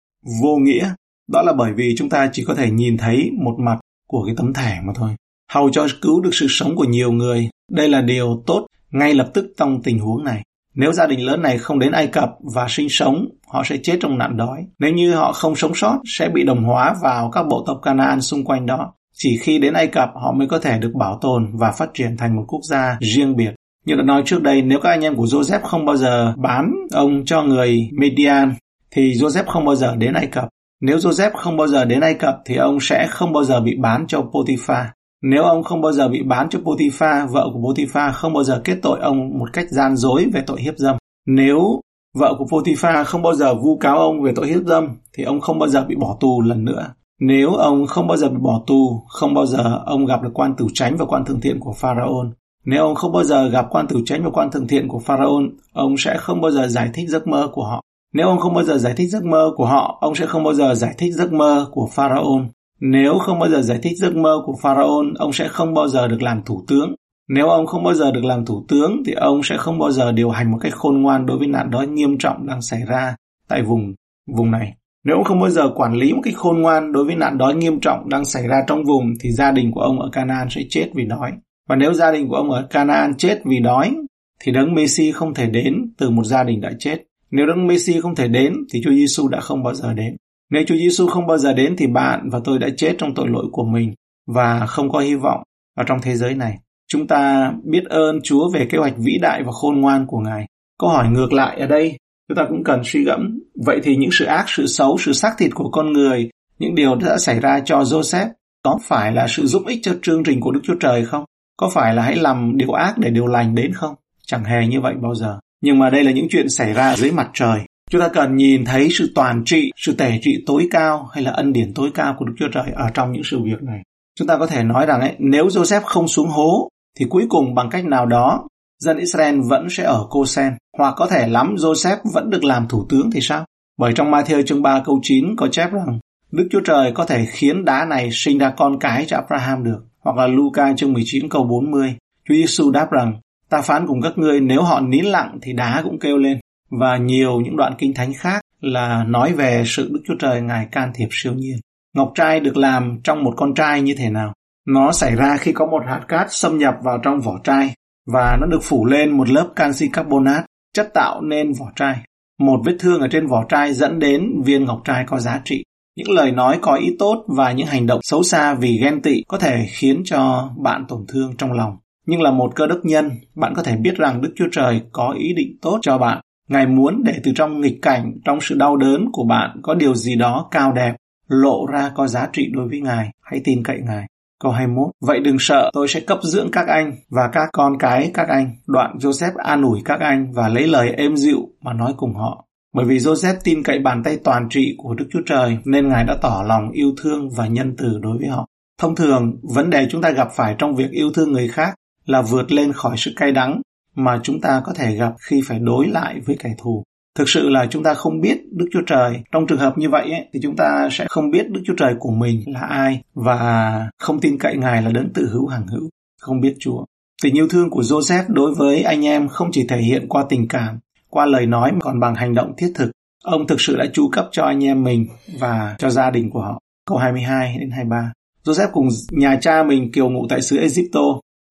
vô 0.41 0.55
nghĩa, 0.55 0.93
đó 1.31 1.41
là 1.41 1.53
bởi 1.53 1.71
vì 1.75 1.95
chúng 1.97 2.09
ta 2.09 2.29
chỉ 2.33 2.43
có 2.47 2.55
thể 2.55 2.71
nhìn 2.71 2.97
thấy 2.97 3.31
một 3.43 3.55
mặt 3.59 3.79
của 4.07 4.23
cái 4.25 4.35
tấm 4.37 4.53
thẻ 4.53 4.81
mà 4.83 4.93
thôi. 4.95 5.11
Hầu 5.51 5.69
cho 5.69 5.87
cứu 6.01 6.21
được 6.21 6.29
sự 6.33 6.45
sống 6.49 6.75
của 6.75 6.83
nhiều 6.83 7.11
người, 7.11 7.49
đây 7.71 7.89
là 7.89 8.01
điều 8.01 8.43
tốt 8.47 8.65
ngay 8.91 9.13
lập 9.13 9.29
tức 9.33 9.45
trong 9.57 9.81
tình 9.83 9.99
huống 9.99 10.23
này. 10.23 10.41
Nếu 10.75 10.93
gia 10.93 11.07
đình 11.07 11.25
lớn 11.25 11.41
này 11.41 11.57
không 11.57 11.79
đến 11.79 11.91
Ai 11.91 12.07
Cập 12.07 12.29
và 12.55 12.67
sinh 12.69 12.89
sống, 12.89 13.25
họ 13.47 13.63
sẽ 13.65 13.77
chết 13.83 13.97
trong 14.01 14.17
nạn 14.17 14.37
đói. 14.37 14.65
Nếu 14.79 14.93
như 14.93 15.13
họ 15.13 15.31
không 15.31 15.55
sống 15.55 15.75
sót, 15.75 15.99
sẽ 16.17 16.29
bị 16.29 16.43
đồng 16.43 16.63
hóa 16.63 16.95
vào 17.03 17.31
các 17.31 17.43
bộ 17.49 17.63
tộc 17.67 17.79
Canaan 17.83 18.21
xung 18.21 18.43
quanh 18.43 18.65
đó. 18.65 18.93
Chỉ 19.13 19.37
khi 19.41 19.59
đến 19.59 19.73
Ai 19.73 19.87
Cập 19.87 20.09
họ 20.15 20.31
mới 20.31 20.47
có 20.47 20.59
thể 20.59 20.79
được 20.79 20.91
bảo 20.99 21.19
tồn 21.21 21.51
và 21.53 21.71
phát 21.71 21.89
triển 21.93 22.17
thành 22.17 22.35
một 22.35 22.43
quốc 22.47 22.61
gia 22.69 22.97
riêng 23.01 23.35
biệt. 23.35 23.51
Như 23.85 23.95
đã 23.95 24.03
nói 24.03 24.21
trước 24.25 24.41
đây, 24.41 24.61
nếu 24.61 24.79
các 24.79 24.89
anh 24.89 25.01
em 25.01 25.15
của 25.15 25.25
Joseph 25.25 25.61
không 25.61 25.85
bao 25.85 25.97
giờ 25.97 26.33
bán 26.37 26.71
ông 26.91 27.25
cho 27.25 27.43
người 27.43 27.89
Median, 27.99 28.53
thì 28.91 29.13
Joseph 29.13 29.45
không 29.45 29.65
bao 29.65 29.75
giờ 29.75 29.95
đến 29.95 30.13
Ai 30.13 30.27
Cập. 30.27 30.49
Nếu 30.81 30.97
Joseph 30.97 31.31
không 31.33 31.57
bao 31.57 31.67
giờ 31.67 31.85
đến 31.85 32.01
Ai 32.01 32.13
Cập 32.13 32.35
thì 32.45 32.55
ông 32.55 32.79
sẽ 32.79 33.07
không 33.09 33.33
bao 33.33 33.43
giờ 33.43 33.61
bị 33.61 33.75
bán 33.81 34.07
cho 34.07 34.21
Potiphar. 34.21 34.85
Nếu 35.21 35.43
ông 35.43 35.63
không 35.63 35.81
bao 35.81 35.91
giờ 35.91 36.07
bị 36.07 36.23
bán 36.23 36.49
cho 36.49 36.59
Potiphar, 36.59 37.31
vợ 37.31 37.49
của 37.53 37.59
Potiphar 37.67 38.13
không 38.13 38.33
bao 38.33 38.43
giờ 38.43 38.61
kết 38.63 38.79
tội 38.81 38.99
ông 38.99 39.39
một 39.39 39.53
cách 39.53 39.69
gian 39.69 39.95
dối 39.95 40.25
về 40.33 40.43
tội 40.47 40.61
hiếp 40.61 40.77
dâm. 40.77 40.97
Nếu 41.27 41.81
vợ 42.19 42.35
của 42.37 42.45
Potiphar 42.51 43.07
không 43.07 43.21
bao 43.21 43.33
giờ 43.33 43.55
vu 43.55 43.77
cáo 43.77 43.99
ông 43.99 44.21
về 44.21 44.31
tội 44.35 44.47
hiếp 44.47 44.63
dâm 44.65 44.87
thì 45.13 45.23
ông 45.23 45.41
không 45.41 45.59
bao 45.59 45.69
giờ 45.69 45.85
bị 45.87 45.95
bỏ 45.95 46.17
tù 46.19 46.41
lần 46.41 46.65
nữa. 46.65 46.87
Nếu 47.19 47.53
ông 47.53 47.87
không 47.87 48.07
bao 48.07 48.17
giờ 48.17 48.29
bị 48.29 48.37
bỏ 48.41 48.61
tù, 48.67 49.03
không 49.07 49.33
bao 49.33 49.45
giờ 49.45 49.81
ông 49.85 50.05
gặp 50.05 50.21
được 50.23 50.31
quan 50.33 50.55
tử 50.57 50.67
tránh 50.73 50.95
và 50.97 51.05
quan 51.05 51.25
thượng 51.25 51.41
thiện 51.41 51.59
của 51.59 51.73
Pharaoh. 51.73 52.25
Nếu 52.65 52.83
ông 52.83 52.95
không 52.95 53.11
bao 53.11 53.23
giờ 53.23 53.49
gặp 53.49 53.67
quan 53.69 53.87
tử 53.87 54.01
tránh 54.05 54.23
và 54.23 54.29
quan 54.29 54.51
thượng 54.51 54.67
thiện 54.67 54.87
của 54.87 54.99
Pharaoh, 54.99 55.43
ông 55.73 55.95
sẽ 55.97 56.17
không 56.17 56.41
bao 56.41 56.51
giờ 56.51 56.67
giải 56.67 56.89
thích 56.93 57.09
giấc 57.09 57.27
mơ 57.27 57.47
của 57.53 57.63
họ. 57.63 57.81
Nếu 58.13 58.27
ông 58.27 58.39
không 58.39 58.53
bao 58.53 58.63
giờ 58.63 58.77
giải 58.77 58.93
thích 58.97 59.09
giấc 59.09 59.25
mơ 59.25 59.51
của 59.55 59.65
họ, 59.65 59.97
ông 60.01 60.15
sẽ 60.15 60.25
không 60.25 60.43
bao 60.43 60.53
giờ 60.53 60.75
giải 60.75 60.95
thích 60.97 61.13
giấc 61.13 61.33
mơ 61.33 61.67
của 61.71 61.87
Pharaoh. 61.91 62.41
Nếu 62.81 63.19
không 63.19 63.39
bao 63.39 63.49
giờ 63.49 63.61
giải 63.61 63.79
thích 63.83 63.97
giấc 63.97 64.15
mơ 64.15 64.41
của 64.45 64.53
Pharaoh, 64.61 65.05
ông 65.15 65.33
sẽ 65.33 65.47
không 65.47 65.73
bao 65.73 65.87
giờ 65.87 66.07
được 66.07 66.21
làm 66.21 66.43
thủ 66.45 66.63
tướng. 66.67 66.95
Nếu 67.29 67.49
ông 67.49 67.65
không 67.65 67.83
bao 67.83 67.93
giờ 67.93 68.11
được 68.11 68.23
làm 68.23 68.45
thủ 68.45 68.65
tướng 68.67 69.03
thì 69.05 69.13
ông 69.13 69.43
sẽ 69.43 69.57
không 69.57 69.79
bao 69.79 69.91
giờ 69.91 70.11
điều 70.11 70.29
hành 70.29 70.51
một 70.51 70.57
cách 70.61 70.73
khôn 70.75 71.01
ngoan 71.01 71.25
đối 71.25 71.37
với 71.37 71.47
nạn 71.47 71.69
đói 71.71 71.87
nghiêm 71.87 72.17
trọng 72.17 72.47
đang 72.47 72.61
xảy 72.61 72.79
ra 72.87 73.15
tại 73.47 73.63
vùng 73.63 73.93
vùng 74.35 74.51
này. 74.51 74.73
Nếu 75.05 75.15
ông 75.15 75.23
không 75.23 75.39
bao 75.39 75.49
giờ 75.49 75.69
quản 75.75 75.93
lý 75.93 76.13
một 76.13 76.21
cách 76.23 76.33
khôn 76.37 76.61
ngoan 76.61 76.91
đối 76.91 77.05
với 77.05 77.15
nạn 77.15 77.37
đói 77.37 77.55
nghiêm 77.55 77.79
trọng 77.79 78.09
đang 78.09 78.25
xảy 78.25 78.47
ra 78.47 78.63
trong 78.67 78.83
vùng 78.83 79.13
thì 79.19 79.31
gia 79.31 79.51
đình 79.51 79.71
của 79.71 79.81
ông 79.81 79.99
ở 79.99 80.09
Canaan 80.11 80.47
sẽ 80.49 80.61
chết 80.69 80.89
vì 80.95 81.05
đói. 81.05 81.31
Và 81.69 81.75
nếu 81.75 81.93
gia 81.93 82.11
đình 82.11 82.27
của 82.27 82.35
ông 82.35 82.51
ở 82.51 82.67
Canaan 82.69 83.13
chết 83.17 83.41
vì 83.45 83.59
đói 83.59 83.95
thì 84.39 84.51
đấng 84.51 84.73
Messi 84.73 85.11
không 85.11 85.33
thể 85.33 85.45
đến 85.45 85.93
từ 85.97 86.09
một 86.09 86.23
gia 86.23 86.43
đình 86.43 86.61
đã 86.61 86.71
chết. 86.79 86.97
Nếu 87.31 87.45
đấng 87.45 87.67
Messi 87.67 88.01
không 88.01 88.15
thể 88.15 88.27
đến 88.27 88.53
thì 88.73 88.81
Chúa 88.83 88.91
Giêsu 88.91 89.27
đã 89.27 89.39
không 89.39 89.63
bao 89.63 89.73
giờ 89.73 89.93
đến. 89.93 90.15
Nếu 90.51 90.63
Chúa 90.67 90.75
Giêsu 90.75 91.07
không 91.07 91.27
bao 91.27 91.37
giờ 91.37 91.53
đến 91.53 91.75
thì 91.77 91.87
bạn 91.87 92.29
và 92.31 92.39
tôi 92.43 92.59
đã 92.59 92.67
chết 92.77 92.95
trong 92.97 93.13
tội 93.15 93.27
lỗi 93.29 93.45
của 93.51 93.63
mình 93.63 93.93
và 94.27 94.65
không 94.65 94.89
có 94.89 94.99
hy 94.99 95.15
vọng 95.15 95.43
ở 95.77 95.83
trong 95.87 96.01
thế 96.01 96.15
giới 96.15 96.35
này. 96.35 96.57
Chúng 96.87 97.07
ta 97.07 97.53
biết 97.63 97.83
ơn 97.89 98.19
Chúa 98.23 98.49
về 98.49 98.67
kế 98.71 98.77
hoạch 98.77 98.93
vĩ 98.97 99.17
đại 99.21 99.43
và 99.43 99.51
khôn 99.51 99.81
ngoan 99.81 100.05
của 100.07 100.19
Ngài. 100.19 100.45
Câu 100.79 100.89
hỏi 100.89 101.09
ngược 101.09 101.33
lại 101.33 101.59
ở 101.59 101.67
đây, 101.67 101.97
chúng 102.27 102.37
ta 102.37 102.45
cũng 102.49 102.63
cần 102.63 102.81
suy 102.85 103.03
gẫm. 103.03 103.39
Vậy 103.65 103.79
thì 103.83 103.95
những 103.95 104.09
sự 104.11 104.25
ác, 104.25 104.45
sự 104.47 104.67
xấu, 104.67 104.97
sự 104.97 105.13
xác 105.13 105.35
thịt 105.37 105.51
của 105.55 105.69
con 105.69 105.93
người, 105.93 106.29
những 106.59 106.75
điều 106.75 106.95
đã 106.95 107.17
xảy 107.17 107.39
ra 107.39 107.59
cho 107.65 107.81
Joseph, 107.81 108.29
có 108.63 108.79
phải 108.83 109.11
là 109.11 109.27
sự 109.29 109.45
giúp 109.45 109.63
ích 109.67 109.79
cho 109.83 109.93
chương 110.01 110.23
trình 110.23 110.39
của 110.41 110.51
Đức 110.51 110.59
Chúa 110.63 110.75
Trời 110.79 111.05
không? 111.05 111.25
Có 111.57 111.69
phải 111.69 111.95
là 111.95 112.03
hãy 112.03 112.15
làm 112.15 112.57
điều 112.57 112.71
ác 112.71 112.97
để 112.97 113.09
điều 113.09 113.27
lành 113.27 113.55
đến 113.55 113.73
không? 113.73 113.95
Chẳng 114.27 114.43
hề 114.43 114.67
như 114.67 114.81
vậy 114.81 114.93
bao 115.01 115.15
giờ. 115.15 115.39
Nhưng 115.61 115.79
mà 115.79 115.89
đây 115.89 116.03
là 116.03 116.11
những 116.11 116.27
chuyện 116.29 116.49
xảy 116.49 116.73
ra 116.73 116.95
dưới 116.95 117.11
mặt 117.11 117.29
trời. 117.33 117.59
Chúng 117.91 118.01
ta 118.01 118.07
cần 118.07 118.35
nhìn 118.35 118.65
thấy 118.65 118.87
sự 118.91 119.11
toàn 119.15 119.43
trị, 119.45 119.71
sự 119.75 119.93
tể 119.93 120.19
trị 120.21 120.43
tối 120.45 120.67
cao 120.71 121.09
hay 121.13 121.23
là 121.23 121.31
ân 121.31 121.53
điển 121.53 121.73
tối 121.73 121.91
cao 121.93 122.15
của 122.17 122.25
Đức 122.25 122.33
Chúa 122.39 122.47
Trời 122.53 122.71
ở 122.75 122.89
trong 122.93 123.11
những 123.11 123.23
sự 123.23 123.39
việc 123.43 123.63
này. 123.63 123.81
Chúng 124.19 124.27
ta 124.27 124.37
có 124.37 124.47
thể 124.47 124.63
nói 124.63 124.85
rằng 124.85 125.01
ấy, 125.01 125.15
nếu 125.19 125.47
Joseph 125.47 125.81
không 125.81 126.07
xuống 126.07 126.27
hố 126.27 126.69
thì 126.99 127.05
cuối 127.09 127.25
cùng 127.29 127.55
bằng 127.55 127.69
cách 127.69 127.85
nào 127.85 128.05
đó 128.05 128.47
dân 128.79 128.97
Israel 128.97 129.39
vẫn 129.49 129.67
sẽ 129.69 129.83
ở 129.83 130.05
Cô 130.09 130.25
Sen. 130.25 130.53
Hoặc 130.77 130.93
có 130.97 131.07
thể 131.07 131.27
lắm 131.27 131.55
Joseph 131.55 131.97
vẫn 132.13 132.29
được 132.29 132.43
làm 132.43 132.67
thủ 132.67 132.85
tướng 132.89 133.11
thì 133.11 133.19
sao? 133.21 133.45
Bởi 133.77 133.93
trong 133.95 134.11
Matthew 134.11 134.43
chương 134.43 134.61
3 134.61 134.81
câu 134.85 134.99
9 135.03 135.35
có 135.35 135.47
chép 135.47 135.71
rằng 135.71 135.99
Đức 136.31 136.47
Chúa 136.51 136.61
Trời 136.65 136.91
có 136.91 137.05
thể 137.05 137.25
khiến 137.25 137.65
đá 137.65 137.85
này 137.85 138.09
sinh 138.11 138.37
ra 138.37 138.53
con 138.57 138.79
cái 138.79 139.05
cho 139.07 139.17
Abraham 139.17 139.63
được. 139.63 139.79
Hoặc 139.99 140.15
là 140.15 140.27
Luca 140.27 140.73
chương 140.77 140.93
19 140.93 141.29
câu 141.29 141.43
40. 141.43 141.95
Chúa 142.29 142.35
Giêsu 142.35 142.71
đáp 142.71 142.91
rằng 142.91 143.13
Ta 143.49 143.61
phán 143.61 143.87
cùng 143.87 144.01
các 144.01 144.17
ngươi 144.17 144.39
nếu 144.39 144.61
họ 144.61 144.81
nín 144.81 145.05
lặng 145.05 145.39
thì 145.41 145.53
đá 145.53 145.81
cũng 145.83 145.99
kêu 145.99 146.17
lên. 146.17 146.39
Và 146.79 146.97
nhiều 146.97 147.39
những 147.39 147.57
đoạn 147.57 147.73
kinh 147.77 147.93
thánh 147.93 148.13
khác 148.13 148.41
là 148.61 149.03
nói 149.03 149.33
về 149.33 149.63
sự 149.65 149.89
Đức 149.93 150.01
Chúa 150.07 150.15
Trời 150.19 150.41
Ngài 150.41 150.67
can 150.71 150.91
thiệp 150.95 151.07
siêu 151.11 151.33
nhiên. 151.33 151.57
Ngọc 151.95 152.11
trai 152.15 152.39
được 152.39 152.57
làm 152.57 152.99
trong 153.03 153.23
một 153.23 153.33
con 153.37 153.53
trai 153.53 153.81
như 153.81 153.95
thế 153.97 154.09
nào? 154.09 154.33
Nó 154.67 154.91
xảy 154.91 155.15
ra 155.15 155.37
khi 155.37 155.53
có 155.53 155.65
một 155.65 155.83
hạt 155.87 156.01
cát 156.07 156.27
xâm 156.29 156.57
nhập 156.57 156.75
vào 156.83 156.99
trong 157.03 157.21
vỏ 157.21 157.39
trai 157.43 157.73
và 158.13 158.37
nó 158.41 158.47
được 158.47 158.63
phủ 158.63 158.85
lên 158.85 159.17
một 159.17 159.29
lớp 159.29 159.49
canxi 159.55 159.89
carbonate, 159.93 160.45
chất 160.73 160.89
tạo 160.93 161.21
nên 161.21 161.53
vỏ 161.53 161.65
trai. 161.75 161.97
Một 162.39 162.61
vết 162.65 162.75
thương 162.79 163.01
ở 163.01 163.07
trên 163.07 163.27
vỏ 163.27 163.45
trai 163.49 163.73
dẫn 163.73 163.99
đến 163.99 164.41
viên 164.45 164.65
ngọc 164.65 164.81
trai 164.85 165.03
có 165.07 165.19
giá 165.19 165.41
trị. 165.45 165.63
Những 165.95 166.11
lời 166.11 166.31
nói 166.31 166.59
có 166.61 166.75
ý 166.75 166.95
tốt 166.99 167.25
và 167.27 167.51
những 167.51 167.67
hành 167.67 167.87
động 167.87 167.99
xấu 168.03 168.23
xa 168.23 168.53
vì 168.53 168.79
ghen 168.81 169.01
tị 169.01 169.23
có 169.27 169.37
thể 169.37 169.65
khiến 169.69 170.01
cho 170.05 170.49
bạn 170.57 170.85
tổn 170.87 171.05
thương 171.07 171.35
trong 171.37 171.51
lòng. 171.51 171.77
Nhưng 172.05 172.21
là 172.21 172.31
một 172.31 172.55
cơ 172.55 172.67
đốc 172.67 172.79
nhân, 172.83 173.11
bạn 173.35 173.53
có 173.55 173.63
thể 173.63 173.75
biết 173.75 173.97
rằng 173.97 174.21
Đức 174.21 174.33
Chúa 174.35 174.47
Trời 174.51 174.81
có 174.91 175.15
ý 175.19 175.33
định 175.33 175.57
tốt 175.61 175.79
cho 175.81 175.97
bạn. 175.97 176.21
Ngài 176.51 176.67
muốn 176.67 177.03
để 177.03 177.13
từ 177.23 177.31
trong 177.35 177.61
nghịch 177.61 177.81
cảnh, 177.81 178.17
trong 178.25 178.41
sự 178.41 178.55
đau 178.55 178.77
đớn 178.77 179.05
của 179.11 179.23
bạn 179.23 179.59
có 179.61 179.73
điều 179.75 179.95
gì 179.95 180.15
đó 180.15 180.47
cao 180.51 180.71
đẹp, 180.71 180.95
lộ 181.27 181.65
ra 181.65 181.91
có 181.95 182.07
giá 182.07 182.27
trị 182.33 182.49
đối 182.53 182.67
với 182.67 182.81
Ngài. 182.81 183.09
Hãy 183.21 183.41
tin 183.43 183.63
cậy 183.63 183.79
Ngài. 183.85 184.05
Câu 184.43 184.51
21. 184.51 184.89
Vậy 185.01 185.19
đừng 185.19 185.39
sợ, 185.39 185.69
tôi 185.73 185.87
sẽ 185.87 185.99
cấp 185.99 186.19
dưỡng 186.23 186.51
các 186.51 186.67
anh 186.67 186.95
và 187.09 187.29
các 187.33 187.49
con 187.53 187.77
cái 187.79 188.11
các 188.13 188.27
anh. 188.29 188.55
Đoạn 188.67 188.97
Joseph 188.97 189.31
an 189.37 189.61
ủi 189.61 189.79
các 189.85 189.99
anh 189.99 190.31
và 190.33 190.47
lấy 190.47 190.67
lời 190.67 190.93
êm 190.97 191.17
dịu 191.17 191.49
mà 191.61 191.73
nói 191.73 191.93
cùng 191.97 192.13
họ. 192.13 192.45
Bởi 192.73 192.85
vì 192.85 192.97
Joseph 192.97 193.35
tin 193.43 193.63
cậy 193.63 193.79
bàn 193.79 194.03
tay 194.03 194.17
toàn 194.23 194.49
trị 194.49 194.75
của 194.77 194.93
Đức 194.93 195.05
Chúa 195.11 195.21
Trời 195.25 195.57
nên 195.65 195.89
Ngài 195.89 196.03
đã 196.03 196.17
tỏ 196.21 196.43
lòng 196.47 196.71
yêu 196.71 196.93
thương 197.01 197.29
và 197.29 197.47
nhân 197.47 197.75
từ 197.77 197.99
đối 198.01 198.17
với 198.17 198.27
họ. 198.27 198.47
Thông 198.81 198.95
thường, 198.95 199.39
vấn 199.43 199.69
đề 199.69 199.87
chúng 199.91 200.01
ta 200.01 200.09
gặp 200.09 200.27
phải 200.35 200.55
trong 200.57 200.75
việc 200.75 200.91
yêu 200.91 201.11
thương 201.13 201.31
người 201.31 201.47
khác 201.47 201.75
là 202.05 202.21
vượt 202.21 202.51
lên 202.51 202.73
khỏi 202.73 202.95
sự 202.97 203.13
cay 203.15 203.31
đắng 203.31 203.61
mà 203.95 204.19
chúng 204.23 204.41
ta 204.41 204.61
có 204.65 204.73
thể 204.73 204.95
gặp 204.95 205.13
khi 205.29 205.41
phải 205.45 205.59
đối 205.59 205.87
lại 205.87 206.19
với 206.25 206.37
kẻ 206.39 206.49
thù. 206.57 206.83
Thực 207.17 207.29
sự 207.29 207.49
là 207.49 207.67
chúng 207.69 207.83
ta 207.83 207.93
không 207.93 208.21
biết 208.21 208.37
Đức 208.51 208.65
Chúa 208.71 208.81
Trời. 208.87 209.21
Trong 209.31 209.47
trường 209.47 209.59
hợp 209.59 209.77
như 209.77 209.89
vậy 209.89 210.11
ấy, 210.11 210.27
thì 210.33 210.39
chúng 210.43 210.55
ta 210.55 210.89
sẽ 210.91 211.05
không 211.09 211.31
biết 211.31 211.49
Đức 211.49 211.61
Chúa 211.65 211.73
Trời 211.77 211.93
của 211.99 212.11
mình 212.11 212.43
là 212.47 212.59
ai 212.59 213.01
và 213.13 213.89
không 213.99 214.19
tin 214.19 214.37
cậy 214.37 214.57
Ngài 214.57 214.81
là 214.81 214.91
đấng 214.91 215.13
tự 215.13 215.29
hữu 215.33 215.47
hàng 215.47 215.67
hữu, 215.67 215.89
không 216.21 216.41
biết 216.41 216.55
Chúa. 216.59 216.85
Tình 217.23 217.37
yêu 217.37 217.47
thương 217.47 217.69
của 217.69 217.81
Joseph 217.81 218.23
đối 218.27 218.53
với 218.53 218.83
anh 218.83 219.05
em 219.05 219.27
không 219.27 219.49
chỉ 219.51 219.67
thể 219.67 219.77
hiện 219.77 220.07
qua 220.09 220.25
tình 220.29 220.47
cảm, 220.47 220.79
qua 221.09 221.25
lời 221.25 221.45
nói 221.45 221.71
mà 221.71 221.79
còn 221.81 221.99
bằng 221.99 222.15
hành 222.15 222.33
động 222.33 222.53
thiết 222.57 222.71
thực. 222.75 222.91
Ông 223.23 223.47
thực 223.47 223.61
sự 223.61 223.77
đã 223.77 223.85
chu 223.93 224.09
cấp 224.09 224.29
cho 224.31 224.43
anh 224.43 224.63
em 224.63 224.83
mình 224.83 225.07
và 225.39 225.75
cho 225.79 225.89
gia 225.89 226.09
đình 226.09 226.29
của 226.29 226.41
họ. 226.41 226.59
Câu 226.87 226.97
22 226.97 227.57
đến 227.59 227.71
23. 227.71 228.11
Joseph 228.45 228.71
cùng 228.73 228.87
nhà 229.11 229.37
cha 229.41 229.63
mình 229.63 229.91
kiều 229.91 230.09
ngụ 230.09 230.27
tại 230.29 230.41
xứ 230.41 230.57
Egypto, 230.57 231.01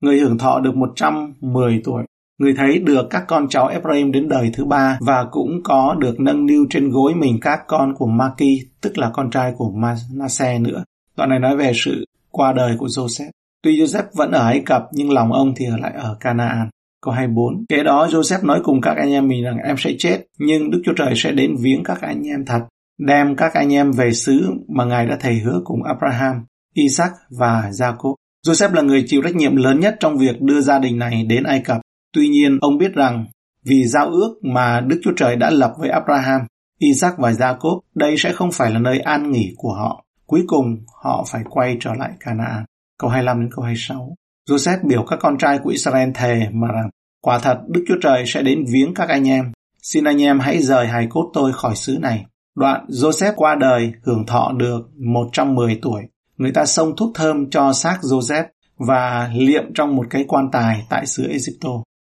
người 0.00 0.18
hưởng 0.18 0.38
thọ 0.38 0.61
được 0.61 0.76
110 0.76 1.80
tuổi. 1.85 2.04
Người 2.40 2.54
thấy 2.56 2.78
được 2.78 3.06
các 3.11 3.25
con 3.28 3.49
cháu 3.49 3.66
Ephraim 3.66 4.12
đến 4.12 4.28
đời 4.28 4.50
thứ 4.54 4.64
ba 4.64 4.99
và 5.00 5.25
cũng 5.30 5.61
có 5.64 5.97
được 5.99 6.20
nâng 6.20 6.47
niu 6.47 6.66
trên 6.70 6.90
gối 6.90 7.14
mình 7.14 7.38
các 7.40 7.61
con 7.66 7.94
của 7.94 8.06
Maki, 8.06 8.50
tức 8.80 8.99
là 8.99 9.11
con 9.12 9.30
trai 9.30 9.52
của 9.56 9.70
Manasseh 9.70 10.61
nữa. 10.61 10.85
Đoạn 11.16 11.30
này 11.30 11.38
nói 11.38 11.56
về 11.56 11.73
sự 11.75 12.04
qua 12.30 12.52
đời 12.52 12.76
của 12.78 12.87
Joseph. 12.87 13.30
Tuy 13.62 13.80
Joseph 13.80 14.04
vẫn 14.14 14.30
ở 14.30 14.47
Ai 14.47 14.62
Cập 14.66 14.82
nhưng 14.92 15.11
lòng 15.11 15.32
ông 15.32 15.52
thì 15.56 15.64
ở 15.66 15.76
lại 15.76 15.92
ở 15.97 16.16
Canaan. 16.20 16.68
Câu 17.02 17.14
24. 17.14 17.64
Kế 17.68 17.82
đó 17.82 18.06
Joseph 18.06 18.47
nói 18.47 18.61
cùng 18.64 18.80
các 18.80 18.97
anh 18.97 19.11
em 19.11 19.28
mình 19.28 19.44
rằng 19.44 19.56
em 19.64 19.76
sẽ 19.78 19.90
chết, 19.99 20.26
nhưng 20.38 20.70
Đức 20.70 20.82
Chúa 20.85 20.94
Trời 20.97 21.12
sẽ 21.16 21.32
đến 21.32 21.56
viếng 21.61 21.85
các 21.85 22.00
anh 22.00 22.23
em 22.26 22.44
thật, 22.44 22.61
đem 22.99 23.37
các 23.37 23.54
anh 23.54 23.73
em 23.73 23.92
về 23.92 24.12
xứ 24.12 24.50
mà 24.68 24.85
Ngài 24.85 25.06
đã 25.06 25.16
thầy 25.20 25.38
hứa 25.38 25.61
cùng 25.64 25.82
Abraham, 25.82 26.44
Isaac 26.75 27.12
và 27.38 27.70
Jacob. 27.70 28.14
Joseph 28.47 28.75
là 28.75 28.82
người 28.82 29.04
chịu 29.06 29.23
trách 29.23 29.37
nhiệm 29.37 29.56
lớn 29.56 29.80
nhất 29.80 29.97
trong 30.00 30.18
việc 30.18 30.42
đưa 30.42 30.61
gia 30.61 30.78
đình 30.78 30.99
này 30.99 31.25
đến 31.28 31.42
Ai 31.42 31.61
Cập. 31.61 31.80
Tuy 32.12 32.29
nhiên, 32.29 32.59
ông 32.61 32.79
biết 32.79 32.95
rằng 32.95 33.26
vì 33.64 33.85
giao 33.85 34.11
ước 34.11 34.35
mà 34.43 34.81
Đức 34.81 35.00
Chúa 35.05 35.12
Trời 35.17 35.37
đã 35.37 35.50
lập 35.50 35.73
với 35.79 35.88
Abraham, 35.88 36.40
Isaac 36.79 37.19
và 37.19 37.31
Jacob, 37.31 37.81
đây 37.95 38.14
sẽ 38.19 38.33
không 38.33 38.52
phải 38.52 38.71
là 38.71 38.79
nơi 38.79 38.99
an 38.99 39.31
nghỉ 39.31 39.55
của 39.57 39.73
họ. 39.73 40.05
Cuối 40.26 40.45
cùng, 40.47 40.85
họ 41.02 41.25
phải 41.29 41.43
quay 41.50 41.76
trở 41.81 41.95
lại 41.95 42.11
Canaan. 42.21 42.64
Câu 42.99 43.11
25 43.11 43.40
đến 43.40 43.50
câu 43.57 43.64
26. 43.64 44.14
Joseph 44.50 44.79
biểu 44.88 45.05
các 45.11 45.19
con 45.23 45.38
trai 45.38 45.59
của 45.59 45.71
Israel 45.71 46.11
thề 46.14 46.47
mà 46.52 46.69
rằng, 46.69 46.90
quả 47.23 47.38
thật 47.38 47.59
Đức 47.69 47.85
Chúa 47.88 47.99
Trời 48.02 48.25
sẽ 48.26 48.43
đến 48.43 48.64
viếng 48.73 48.95
các 48.95 49.09
anh 49.09 49.29
em. 49.29 49.52
Xin 49.83 50.05
anh 50.05 50.23
em 50.23 50.40
hãy 50.40 50.62
rời 50.62 50.87
hài 50.87 51.07
cốt 51.11 51.31
tôi 51.35 51.52
khỏi 51.52 51.76
xứ 51.76 51.99
này. 52.00 52.26
Đoạn 52.57 52.87
Joseph 52.88 53.33
qua 53.37 53.55
đời 53.55 53.93
hưởng 54.02 54.26
thọ 54.26 54.52
được 54.57 54.81
110 54.97 55.79
tuổi. 55.83 56.02
Người 56.37 56.52
ta 56.52 56.64
xông 56.67 56.97
thuốc 56.97 57.11
thơm 57.14 57.50
cho 57.50 57.73
xác 57.73 57.99
Joseph 58.02 58.45
và 58.79 59.31
liệm 59.35 59.64
trong 59.75 59.97
một 59.97 60.07
cái 60.11 60.25
quan 60.29 60.49
tài 60.52 60.87
tại 60.88 61.07
xứ 61.07 61.26
Egypto. 61.29 61.71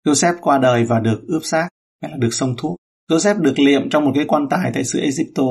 Joseph 0.09 0.33
qua 0.41 0.57
đời 0.57 0.83
và 0.83 0.99
được 0.99 1.21
ướp 1.27 1.43
xác, 1.43 1.67
hay 2.01 2.11
là 2.11 2.17
được 2.17 2.33
xông 2.33 2.55
thuốc. 2.57 2.75
Joseph 3.11 3.41
được 3.41 3.59
liệm 3.59 3.89
trong 3.89 4.05
một 4.05 4.11
cái 4.15 4.25
quan 4.27 4.49
tài 4.49 4.71
tại 4.73 4.83
xứ 4.83 4.99
Egypto. 4.99 5.43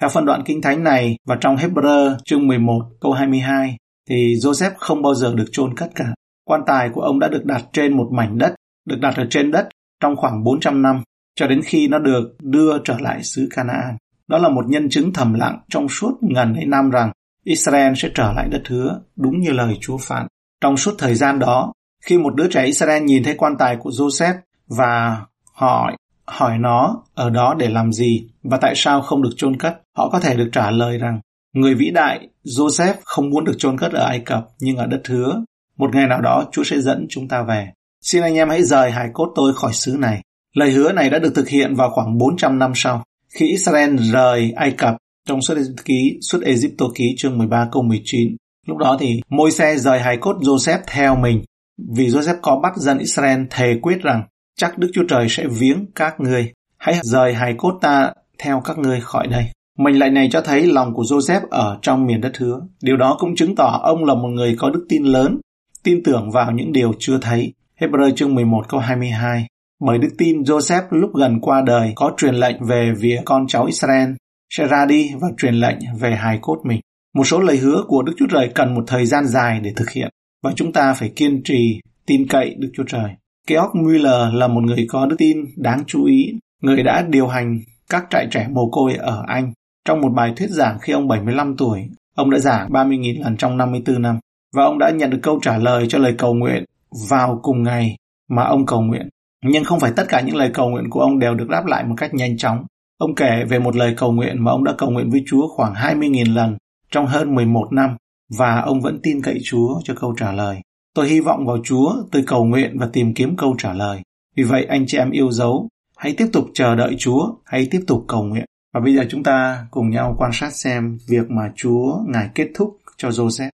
Theo 0.00 0.10
phân 0.10 0.24
đoạn 0.24 0.42
kinh 0.46 0.62
thánh 0.62 0.84
này 0.84 1.16
và 1.26 1.36
trong 1.40 1.56
Hebrew 1.56 2.16
chương 2.24 2.46
11 2.46 2.82
câu 3.00 3.12
22 3.12 3.76
thì 4.08 4.34
Joseph 4.34 4.70
không 4.76 5.02
bao 5.02 5.14
giờ 5.14 5.34
được 5.34 5.44
chôn 5.52 5.76
cất 5.76 5.90
cả. 5.94 6.14
Quan 6.44 6.60
tài 6.66 6.90
của 6.94 7.00
ông 7.00 7.18
đã 7.18 7.28
được 7.28 7.44
đặt 7.44 7.64
trên 7.72 7.96
một 7.96 8.08
mảnh 8.12 8.38
đất, 8.38 8.54
được 8.88 8.96
đặt 9.00 9.16
ở 9.16 9.26
trên 9.30 9.50
đất 9.50 9.68
trong 10.00 10.16
khoảng 10.16 10.44
400 10.44 10.82
năm, 10.82 11.02
cho 11.34 11.46
đến 11.46 11.60
khi 11.62 11.88
nó 11.88 11.98
được 11.98 12.36
đưa 12.42 12.78
trở 12.84 12.98
lại 12.98 13.22
xứ 13.22 13.48
Canaan. 13.50 13.96
Đó 14.28 14.38
là 14.38 14.48
một 14.48 14.64
nhân 14.68 14.88
chứng 14.90 15.12
thầm 15.12 15.34
lặng 15.34 15.60
trong 15.68 15.88
suốt 15.88 16.12
ngần 16.20 16.54
ấy 16.54 16.66
năm 16.66 16.90
rằng 16.90 17.12
Israel 17.44 17.92
sẽ 17.96 18.10
trở 18.14 18.32
lại 18.32 18.48
đất 18.48 18.62
hứa, 18.68 19.00
đúng 19.16 19.40
như 19.40 19.50
lời 19.50 19.78
Chúa 19.80 19.98
phán. 19.98 20.26
Trong 20.60 20.76
suốt 20.76 20.94
thời 20.98 21.14
gian 21.14 21.38
đó, 21.38 21.72
khi 22.04 22.18
một 22.18 22.34
đứa 22.34 22.48
trẻ 22.48 22.64
Israel 22.64 23.02
nhìn 23.02 23.22
thấy 23.24 23.34
quan 23.34 23.56
tài 23.58 23.76
của 23.76 23.90
Joseph 23.90 24.34
và 24.68 25.22
hỏi 25.52 25.96
hỏi 26.26 26.58
nó 26.58 27.02
ở 27.14 27.30
đó 27.30 27.54
để 27.58 27.68
làm 27.68 27.92
gì 27.92 28.28
và 28.42 28.58
tại 28.60 28.72
sao 28.76 29.02
không 29.02 29.22
được 29.22 29.30
chôn 29.36 29.56
cất, 29.56 29.82
họ 29.96 30.08
có 30.08 30.20
thể 30.20 30.36
được 30.36 30.48
trả 30.52 30.70
lời 30.70 30.98
rằng 30.98 31.20
người 31.54 31.74
vĩ 31.74 31.90
đại 31.90 32.28
Joseph 32.44 32.94
không 33.04 33.30
muốn 33.30 33.44
được 33.44 33.54
chôn 33.58 33.78
cất 33.78 33.92
ở 33.92 34.04
Ai 34.06 34.20
Cập 34.20 34.48
nhưng 34.60 34.76
ở 34.76 34.86
đất 34.86 35.00
hứa 35.08 35.42
một 35.78 35.94
ngày 35.94 36.06
nào 36.06 36.20
đó 36.20 36.44
Chúa 36.52 36.64
sẽ 36.64 36.80
dẫn 36.80 37.06
chúng 37.08 37.28
ta 37.28 37.42
về. 37.42 37.68
Xin 38.02 38.22
anh 38.22 38.34
em 38.34 38.48
hãy 38.48 38.62
rời 38.62 38.90
hài 38.90 39.08
cốt 39.12 39.32
tôi 39.34 39.54
khỏi 39.54 39.72
xứ 39.72 39.96
này. 39.98 40.22
Lời 40.54 40.70
hứa 40.70 40.92
này 40.92 41.10
đã 41.10 41.18
được 41.18 41.32
thực 41.34 41.48
hiện 41.48 41.74
vào 41.74 41.90
khoảng 41.90 42.18
400 42.18 42.58
năm 42.58 42.72
sau. 42.74 43.02
Khi 43.34 43.46
Israel 43.46 43.96
rời 43.96 44.52
Ai 44.56 44.70
Cập 44.70 44.96
trong 45.28 45.42
suốt 45.42 45.54
ký 45.84 46.18
suốt 46.20 46.42
Egypto 46.42 46.86
ký 46.94 47.14
chương 47.16 47.38
13 47.38 47.68
câu 47.72 47.82
19. 47.82 48.36
Lúc 48.66 48.76
đó 48.76 48.96
thì 49.00 49.20
môi 49.28 49.50
xe 49.50 49.76
rời 49.76 50.00
hài 50.00 50.16
cốt 50.16 50.36
Joseph 50.40 50.78
theo 50.86 51.16
mình. 51.16 51.42
Vì 51.78 52.08
Joseph 52.08 52.38
có 52.42 52.60
bắt 52.62 52.76
dân 52.76 52.98
Israel 52.98 53.42
thề 53.50 53.78
quyết 53.82 54.02
rằng 54.02 54.22
chắc 54.56 54.78
Đức 54.78 54.90
Chúa 54.94 55.04
Trời 55.08 55.26
sẽ 55.28 55.46
viếng 55.46 55.86
các 55.94 56.20
ngươi. 56.20 56.52
Hãy 56.78 56.98
rời 57.02 57.34
hài 57.34 57.54
cốt 57.58 57.78
ta 57.80 58.12
theo 58.38 58.62
các 58.64 58.78
ngươi 58.78 59.00
khỏi 59.00 59.26
đây. 59.26 59.44
Mệnh 59.78 59.98
lệnh 59.98 60.14
này 60.14 60.28
cho 60.32 60.40
thấy 60.40 60.66
lòng 60.66 60.94
của 60.94 61.02
Joseph 61.02 61.40
ở 61.50 61.78
trong 61.82 62.06
miền 62.06 62.20
đất 62.20 62.36
hứa. 62.36 62.60
Điều 62.82 62.96
đó 62.96 63.16
cũng 63.18 63.36
chứng 63.36 63.56
tỏ 63.56 63.80
ông 63.82 64.04
là 64.04 64.14
một 64.14 64.28
người 64.28 64.56
có 64.58 64.70
đức 64.70 64.86
tin 64.88 65.04
lớn, 65.04 65.40
tin 65.82 66.02
tưởng 66.04 66.30
vào 66.30 66.52
những 66.52 66.72
điều 66.72 66.92
chưa 66.98 67.18
thấy. 67.18 67.52
Hebrew 67.80 68.14
chương 68.14 68.34
11 68.34 68.68
câu 68.68 68.80
22 68.80 69.46
Bởi 69.80 69.98
đức 69.98 70.08
tin 70.18 70.42
Joseph 70.42 70.82
lúc 70.90 71.10
gần 71.14 71.40
qua 71.40 71.62
đời 71.66 71.92
có 71.96 72.12
truyền 72.16 72.34
lệnh 72.34 72.64
về 72.64 72.92
việc 72.98 73.20
con 73.24 73.46
cháu 73.46 73.64
Israel, 73.64 74.10
sẽ 74.50 74.66
ra 74.66 74.86
đi 74.86 75.10
và 75.20 75.28
truyền 75.36 75.54
lệnh 75.54 75.78
về 76.00 76.14
hài 76.14 76.38
cốt 76.42 76.58
mình. 76.64 76.80
Một 77.14 77.24
số 77.24 77.40
lời 77.40 77.56
hứa 77.56 77.84
của 77.88 78.02
Đức 78.02 78.12
Chúa 78.18 78.26
Trời 78.30 78.50
cần 78.54 78.74
một 78.74 78.84
thời 78.86 79.06
gian 79.06 79.26
dài 79.26 79.60
để 79.60 79.72
thực 79.76 79.90
hiện 79.90 80.10
và 80.44 80.52
chúng 80.56 80.72
ta 80.72 80.94
phải 80.94 81.12
kiên 81.16 81.42
trì 81.44 81.80
tin 82.06 82.26
cậy 82.28 82.54
Đức 82.58 82.70
Chúa 82.74 82.84
Trời. 82.86 83.10
Georg 83.48 83.84
Müller 83.84 84.34
là 84.34 84.48
một 84.48 84.60
người 84.60 84.86
có 84.88 85.06
đức 85.06 85.16
tin 85.18 85.44
đáng 85.56 85.82
chú 85.86 86.04
ý, 86.04 86.32
người 86.62 86.82
đã 86.82 87.06
điều 87.08 87.26
hành 87.26 87.58
các 87.90 88.04
trại 88.10 88.26
trẻ 88.30 88.48
mồ 88.50 88.68
côi 88.70 88.94
ở 88.94 89.24
Anh. 89.26 89.52
Trong 89.84 90.00
một 90.00 90.08
bài 90.08 90.32
thuyết 90.36 90.50
giảng 90.50 90.78
khi 90.78 90.92
ông 90.92 91.08
75 91.08 91.56
tuổi, 91.56 91.88
ông 92.16 92.30
đã 92.30 92.38
giảng 92.38 92.70
30.000 92.70 93.22
lần 93.24 93.36
trong 93.36 93.56
54 93.56 94.02
năm 94.02 94.18
và 94.54 94.64
ông 94.64 94.78
đã 94.78 94.90
nhận 94.90 95.10
được 95.10 95.18
câu 95.22 95.40
trả 95.42 95.58
lời 95.58 95.86
cho 95.88 95.98
lời 95.98 96.14
cầu 96.18 96.34
nguyện 96.34 96.64
vào 97.10 97.40
cùng 97.42 97.62
ngày 97.62 97.96
mà 98.30 98.44
ông 98.44 98.66
cầu 98.66 98.80
nguyện. 98.80 99.08
Nhưng 99.44 99.64
không 99.64 99.80
phải 99.80 99.92
tất 99.96 100.04
cả 100.08 100.20
những 100.20 100.36
lời 100.36 100.50
cầu 100.54 100.70
nguyện 100.70 100.90
của 100.90 101.00
ông 101.00 101.18
đều 101.18 101.34
được 101.34 101.48
đáp 101.48 101.66
lại 101.66 101.84
một 101.84 101.94
cách 101.98 102.14
nhanh 102.14 102.36
chóng. 102.36 102.64
Ông 102.98 103.14
kể 103.14 103.44
về 103.48 103.58
một 103.58 103.76
lời 103.76 103.94
cầu 103.96 104.12
nguyện 104.12 104.44
mà 104.44 104.50
ông 104.50 104.64
đã 104.64 104.72
cầu 104.78 104.90
nguyện 104.90 105.10
với 105.10 105.24
Chúa 105.26 105.48
khoảng 105.48 105.74
20.000 105.74 106.34
lần 106.34 106.56
trong 106.90 107.06
hơn 107.06 107.34
11 107.34 107.68
năm 107.72 107.96
và 108.38 108.60
ông 108.60 108.80
vẫn 108.80 109.00
tin 109.02 109.22
cậy 109.22 109.38
Chúa 109.44 109.80
cho 109.84 109.94
câu 109.94 110.14
trả 110.16 110.32
lời. 110.32 110.60
Tôi 110.94 111.08
hy 111.08 111.20
vọng 111.20 111.46
vào 111.46 111.58
Chúa, 111.64 111.94
tôi 112.12 112.24
cầu 112.26 112.44
nguyện 112.44 112.78
và 112.78 112.88
tìm 112.92 113.14
kiếm 113.14 113.36
câu 113.36 113.54
trả 113.58 113.72
lời. 113.72 114.02
Vì 114.36 114.42
vậy 114.42 114.64
anh 114.64 114.84
chị 114.86 114.98
em 114.98 115.10
yêu 115.10 115.30
dấu, 115.30 115.68
hãy 115.96 116.14
tiếp 116.16 116.26
tục 116.32 116.44
chờ 116.54 116.74
đợi 116.74 116.96
Chúa, 116.98 117.34
hãy 117.44 117.68
tiếp 117.70 117.80
tục 117.86 118.04
cầu 118.08 118.22
nguyện. 118.22 118.44
Và 118.74 118.80
bây 118.80 118.94
giờ 118.96 119.04
chúng 119.08 119.22
ta 119.22 119.66
cùng 119.70 119.90
nhau 119.90 120.14
quan 120.18 120.30
sát 120.34 120.52
xem 120.52 120.98
việc 121.08 121.30
mà 121.30 121.52
Chúa 121.56 121.98
Ngài 122.08 122.28
kết 122.34 122.48
thúc 122.54 122.78
cho 122.96 123.08
Joseph. 123.08 123.50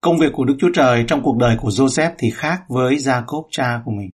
Công 0.00 0.18
việc 0.18 0.32
của 0.32 0.44
Đức 0.44 0.56
Chúa 0.58 0.70
Trời 0.74 1.04
trong 1.08 1.22
cuộc 1.22 1.36
đời 1.36 1.56
của 1.60 1.68
Joseph 1.68 2.10
thì 2.18 2.30
khác 2.30 2.62
với 2.68 2.96
Jacob 2.96 3.42
cha 3.50 3.82
của 3.84 3.90
mình. 3.90 4.10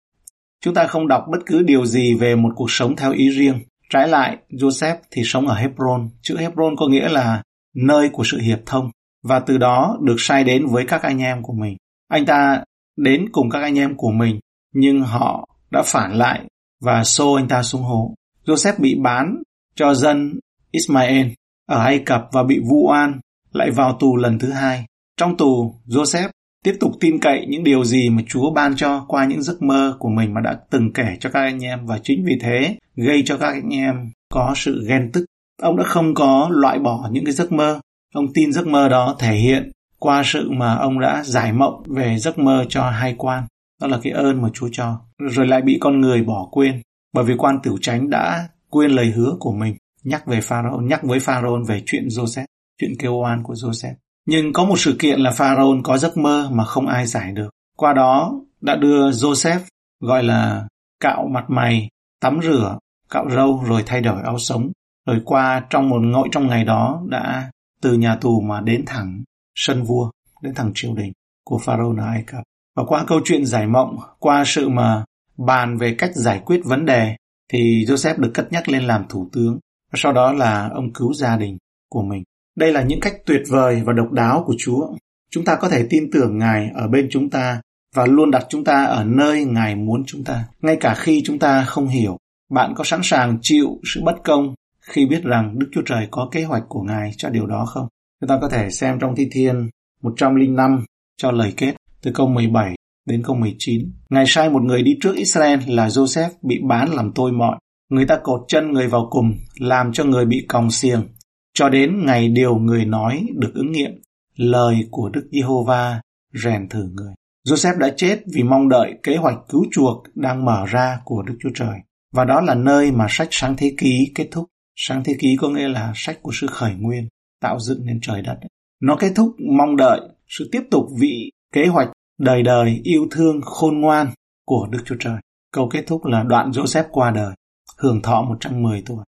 Chúng 0.64 0.74
ta 0.74 0.88
không 0.88 1.08
đọc 1.08 1.26
bất 1.32 1.40
cứ 1.46 1.62
điều 1.64 1.86
gì 1.86 2.14
về 2.14 2.36
một 2.36 2.50
cuộc 2.56 2.72
sống 2.72 2.96
theo 2.96 3.12
ý 3.12 3.30
riêng. 3.30 3.60
Trái 3.90 4.08
lại, 4.08 4.38
Joseph 4.50 4.96
thì 5.12 5.22
sống 5.26 5.48
ở 5.48 5.56
Hebron. 5.56 6.10
Chữ 6.22 6.38
Hebron 6.38 6.76
có 6.76 6.88
nghĩa 6.88 7.10
là 7.10 7.42
nơi 7.76 8.10
của 8.10 8.24
sự 8.24 8.40
hiệp 8.40 8.60
thông 8.66 8.92
và 9.24 9.40
từ 9.40 9.58
đó 9.58 9.98
được 10.02 10.16
sai 10.18 10.44
đến 10.44 10.66
với 10.68 10.86
các 10.88 11.02
anh 11.02 11.20
em 11.20 11.44
của 11.44 11.54
mình. 11.54 11.78
Anh 12.08 12.26
ta 12.26 12.64
đến 12.98 13.26
cùng 13.32 13.50
các 13.50 13.60
anh 13.60 13.80
em 13.80 13.96
của 13.98 14.12
mình, 14.12 14.40
nhưng 14.74 15.02
họ 15.02 15.48
đã 15.72 15.84
phản 15.86 16.14
lại 16.14 16.46
và 16.82 17.04
xô 17.04 17.34
anh 17.34 17.48
ta 17.48 17.64
xuống 17.64 17.82
hố. 17.82 18.14
Joseph 18.46 18.80
bị 18.80 18.96
bán 18.96 19.42
cho 19.76 19.94
dân 19.94 20.40
Ismael 20.72 21.28
ở 21.68 21.80
Ai 21.80 22.00
Cập 22.06 22.30
và 22.32 22.44
bị 22.44 22.60
vu 22.70 22.88
oan, 22.90 23.20
lại 23.52 23.72
vào 23.72 23.98
tù 24.00 24.16
lần 24.16 24.40
thứ 24.40 24.52
hai. 24.52 24.86
Trong 25.18 25.38
tù, 25.38 25.76
Joseph 25.88 26.30
tiếp 26.64 26.78
tục 26.80 26.92
tin 27.00 27.20
cậy 27.20 27.46
những 27.50 27.64
điều 27.64 27.84
gì 27.84 28.10
mà 28.10 28.22
Chúa 28.28 28.52
ban 28.52 28.76
cho 28.76 29.06
qua 29.08 29.26
những 29.26 29.42
giấc 29.42 29.62
mơ 29.62 29.96
của 30.00 30.10
mình 30.10 30.34
mà 30.34 30.42
đã 30.42 30.60
từng 30.70 30.94
kể 30.94 31.18
cho 31.20 31.30
các 31.30 31.40
anh 31.40 31.64
em 31.64 31.86
và 31.86 32.00
chính 32.04 32.26
vì 32.26 32.38
thế 32.42 32.78
gây 32.96 33.24
cho 33.26 33.38
các 33.38 33.48
anh 33.48 33.70
em 33.70 33.96
có 34.30 34.54
sự 34.56 34.86
ghen 34.88 35.10
tức. 35.14 35.26
Ông 35.62 35.78
đã 35.78 35.84
không 35.84 36.14
có 36.14 36.50
loại 36.52 36.80
bỏ 36.80 37.10
những 37.12 37.26
cái 37.26 37.34
giấc 37.34 37.52
mơ. 37.52 37.80
Ông 38.14 38.34
tin 38.34 38.52
giấc 38.52 38.68
mơ 38.68 38.90
đó 38.90 39.16
thể 39.20 39.36
hiện 39.36 39.72
qua 40.00 40.22
sự 40.26 40.50
mà 40.52 40.76
ông 40.76 41.00
đã 41.00 41.24
giải 41.24 41.54
mộng 41.54 41.84
về 41.88 42.18
giấc 42.18 42.40
mơ 42.40 42.66
cho 42.70 42.90
hai 42.90 43.16
quan. 43.18 43.44
Đó 43.82 43.88
là 43.88 44.00
cái 44.04 44.14
ơn 44.14 44.42
mà 44.42 44.50
Chúa 44.54 44.70
cho. 44.72 45.00
Rồi 45.20 45.48
lại 45.48 45.62
bị 45.62 45.78
con 45.82 46.02
người 46.02 46.24
bỏ 46.24 46.48
quên 46.52 46.82
bởi 47.14 47.24
vì 47.24 47.34
quan 47.38 47.60
tiểu 47.64 47.78
tránh 47.82 48.10
đã 48.10 48.48
quên 48.70 48.92
lời 48.92 49.06
hứa 49.06 49.36
của 49.40 49.52
mình 49.52 49.76
nhắc 50.04 50.28
về 50.28 50.42
Pharaoh, 50.42 50.84
nhắc 50.84 51.04
với 51.04 51.20
Pharaoh 51.20 51.68
về 51.68 51.84
chuyện 51.86 52.08
Joseph, 52.08 52.46
chuyện 52.82 52.92
kêu 53.00 53.14
oan 53.14 53.44
của 53.44 53.54
Joseph. 53.54 53.94
Nhưng 54.28 54.54
có 54.54 54.66
một 54.66 54.80
sự 54.80 54.96
kiện 55.00 55.20
là 55.20 55.32
Pharaoh 55.32 55.78
có 55.84 55.98
giấc 55.98 56.18
mơ 56.18 56.50
mà 56.52 56.66
không 56.66 56.88
ai 56.88 57.08
giải 57.08 57.32
được. 57.32 57.50
Qua 57.78 57.94
đó 57.94 58.34
đã 58.62 58.76
đưa 58.76 59.10
Joseph 59.10 59.60
gọi 60.00 60.24
là 60.24 60.68
cạo 61.00 61.28
mặt 61.32 61.46
mày, 61.48 61.90
tắm 62.22 62.40
rửa, 62.44 62.78
cạo 63.10 63.30
râu 63.30 63.64
rồi 63.68 63.84
thay 63.86 64.02
đổi 64.02 64.22
áo 64.24 64.40
sống. 64.40 64.72
Rồi 65.06 65.22
qua 65.26 65.66
trong 65.70 65.90
một 65.90 66.00
ngội 66.02 66.28
trong 66.32 66.48
ngày 66.48 66.64
đó 66.64 67.02
đã 67.08 67.52
từ 67.82 67.94
nhà 67.94 68.16
tù 68.16 68.42
mà 68.42 68.62
đến 68.62 68.84
thẳng 68.86 69.24
sân 69.56 69.84
vua, 69.84 70.12
đến 70.42 70.54
thẳng 70.54 70.72
triều 70.76 70.94
đình 70.96 71.12
của 71.46 71.58
Pharaoh 71.58 71.98
ở 71.98 72.06
Ai 72.06 72.24
Cập. 72.28 72.44
Và 72.76 72.84
qua 72.88 73.04
câu 73.08 73.20
chuyện 73.26 73.46
giải 73.46 73.68
mộng, 73.68 73.98
qua 74.20 74.44
sự 74.46 74.70
mà 74.70 75.04
bàn 75.38 75.78
về 75.78 75.96
cách 75.98 76.12
giải 76.16 76.42
quyết 76.46 76.62
vấn 76.66 76.86
đề, 76.86 77.16
thì 77.52 77.86
Joseph 77.86 78.18
được 78.18 78.32
cất 78.34 78.52
nhắc 78.52 78.70
lên 78.70 78.84
làm 78.84 79.06
thủ 79.10 79.30
tướng. 79.32 79.60
Và 79.92 79.96
sau 79.98 80.14
đó 80.14 80.34
là 80.34 80.70
ông 80.74 80.94
cứu 80.94 81.14
gia 81.14 81.38
đình 81.38 81.58
của 81.90 82.02
mình. 82.02 82.24
Đây 82.56 82.72
là 82.72 82.82
những 82.82 83.00
cách 83.00 83.14
tuyệt 83.26 83.42
vời 83.50 83.82
và 83.86 83.94
độc 83.94 84.12
đáo 84.12 84.44
của 84.46 84.56
Chúa. 84.60 84.88
Chúng 85.32 85.46
ta 85.46 85.56
có 85.56 85.70
thể 85.70 85.88
tin 85.90 86.12
tưởng 86.12 86.38
Ngài 86.38 86.70
ở 86.74 86.88
bên 86.88 87.08
chúng 87.12 87.30
ta 87.30 87.62
và 87.96 88.06
luôn 88.06 88.32
đặt 88.32 88.46
chúng 88.50 88.64
ta 88.64 88.86
ở 88.86 89.04
nơi 89.04 89.46
Ngài 89.46 89.76
muốn 89.76 90.04
chúng 90.08 90.24
ta. 90.24 90.46
Ngay 90.62 90.78
cả 90.80 90.96
khi 90.96 91.22
chúng 91.26 91.40
ta 91.40 91.64
không 91.64 91.88
hiểu, 91.88 92.18
bạn 92.50 92.74
có 92.76 92.84
sẵn 92.84 93.00
sàng 93.04 93.38
chịu 93.42 93.80
sự 93.94 94.02
bất 94.04 94.16
công 94.24 94.54
khi 94.92 95.06
biết 95.06 95.24
rằng 95.24 95.60
Đức 95.60 95.68
Chúa 95.72 95.82
Trời 95.86 96.08
có 96.12 96.30
kế 96.32 96.44
hoạch 96.44 96.64
của 96.70 96.82
Ngài 96.82 97.12
cho 97.18 97.30
điều 97.30 97.46
đó 97.46 97.66
không? 97.66 97.88
Chúng 98.22 98.28
ta 98.28 98.38
có 98.42 98.50
thể 98.50 98.70
xem 98.70 99.00
trong 99.00 99.16
Thi 99.16 99.28
Thiên 99.32 99.70
105 100.02 100.86
cho 101.18 101.32
lời 101.32 101.54
kết 101.58 101.76
từ 102.02 102.12
câu 102.14 102.28
17 102.28 102.76
đến 103.06 103.24
câu 103.26 103.36
19. 103.36 103.92
Ngài 104.10 104.24
sai 104.28 104.50
một 104.50 104.64
người 104.64 104.84
đi 104.84 104.98
trước 105.02 105.16
Israel 105.16 105.60
là 105.68 105.88
Joseph 105.88 106.30
bị 106.42 106.60
bán 106.68 106.90
làm 106.94 107.12
tôi 107.16 107.32
mọi. 107.32 107.58
Người 107.90 108.06
ta 108.06 108.20
cột 108.24 108.42
chân 108.48 108.72
người 108.72 108.88
vào 108.88 109.08
cùng, 109.12 109.34
làm 109.60 109.94
cho 109.94 110.04
người 110.04 110.26
bị 110.26 110.46
còng 110.48 110.72
xiềng, 110.72 111.08
cho 111.54 111.70
đến 111.70 112.06
ngày 112.06 112.30
điều 112.30 112.56
người 112.56 112.86
nói 112.86 113.26
được 113.36 113.52
ứng 113.54 113.72
nghiệm, 113.72 113.92
lời 114.36 114.88
của 114.92 115.10
Đức 115.10 115.30
Giê-hô-va 115.32 116.02
rèn 116.34 116.70
thử 116.70 116.90
người. 116.94 117.14
Joseph 117.48 117.78
đã 117.78 117.94
chết 117.98 118.22
vì 118.34 118.44
mong 118.44 118.70
đợi 118.70 118.94
kế 119.04 119.16
hoạch 119.16 119.38
cứu 119.50 119.66
chuộc 119.72 120.04
đang 120.16 120.46
mở 120.46 120.66
ra 120.66 121.00
của 121.06 121.22
Đức 121.22 121.38
Chúa 121.44 121.50
Trời. 121.56 121.80
Và 122.14 122.26
đó 122.26 122.42
là 122.42 122.56
nơi 122.56 122.92
mà 122.92 123.06
sách 123.10 123.28
Sáng 123.32 123.56
Thế 123.58 123.74
Ký 123.78 124.12
kết 124.16 124.28
thúc. 124.32 124.46
Sáng 124.76 125.04
Thế 125.04 125.16
Ký 125.20 125.36
có 125.40 125.50
nghĩa 125.50 125.68
là 125.68 125.94
sách 125.96 126.20
của 126.22 126.32
sự 126.34 126.48
khởi 126.48 126.74
nguyên, 126.76 127.08
tạo 127.42 127.60
dựng 127.60 127.86
nên 127.86 128.00
trời 128.02 128.22
đất. 128.22 128.40
Nó 128.82 128.96
kết 129.00 129.12
thúc 129.16 129.36
mong 129.58 129.78
đợi 129.78 130.00
sự 130.28 130.50
tiếp 130.52 130.62
tục 130.72 130.86
vị 131.00 131.32
kế 131.54 131.68
hoạch 131.68 131.90
đời 132.20 132.44
đời 132.44 132.82
yêu 132.84 133.08
thương 133.12 133.42
khôn 133.42 133.82
ngoan 133.82 134.12
của 134.46 134.68
Đức 134.72 134.80
Chúa 134.86 134.96
Trời. 135.00 135.18
Câu 135.54 135.70
kết 135.70 135.84
thúc 135.88 136.06
là 136.06 136.24
đoạn 136.24 136.52
Joseph 136.52 136.86
qua 136.92 137.12
đời, 137.12 137.36
hưởng 137.78 138.02
thọ 138.02 138.22
110 138.22 138.84
tuổi 138.86 139.04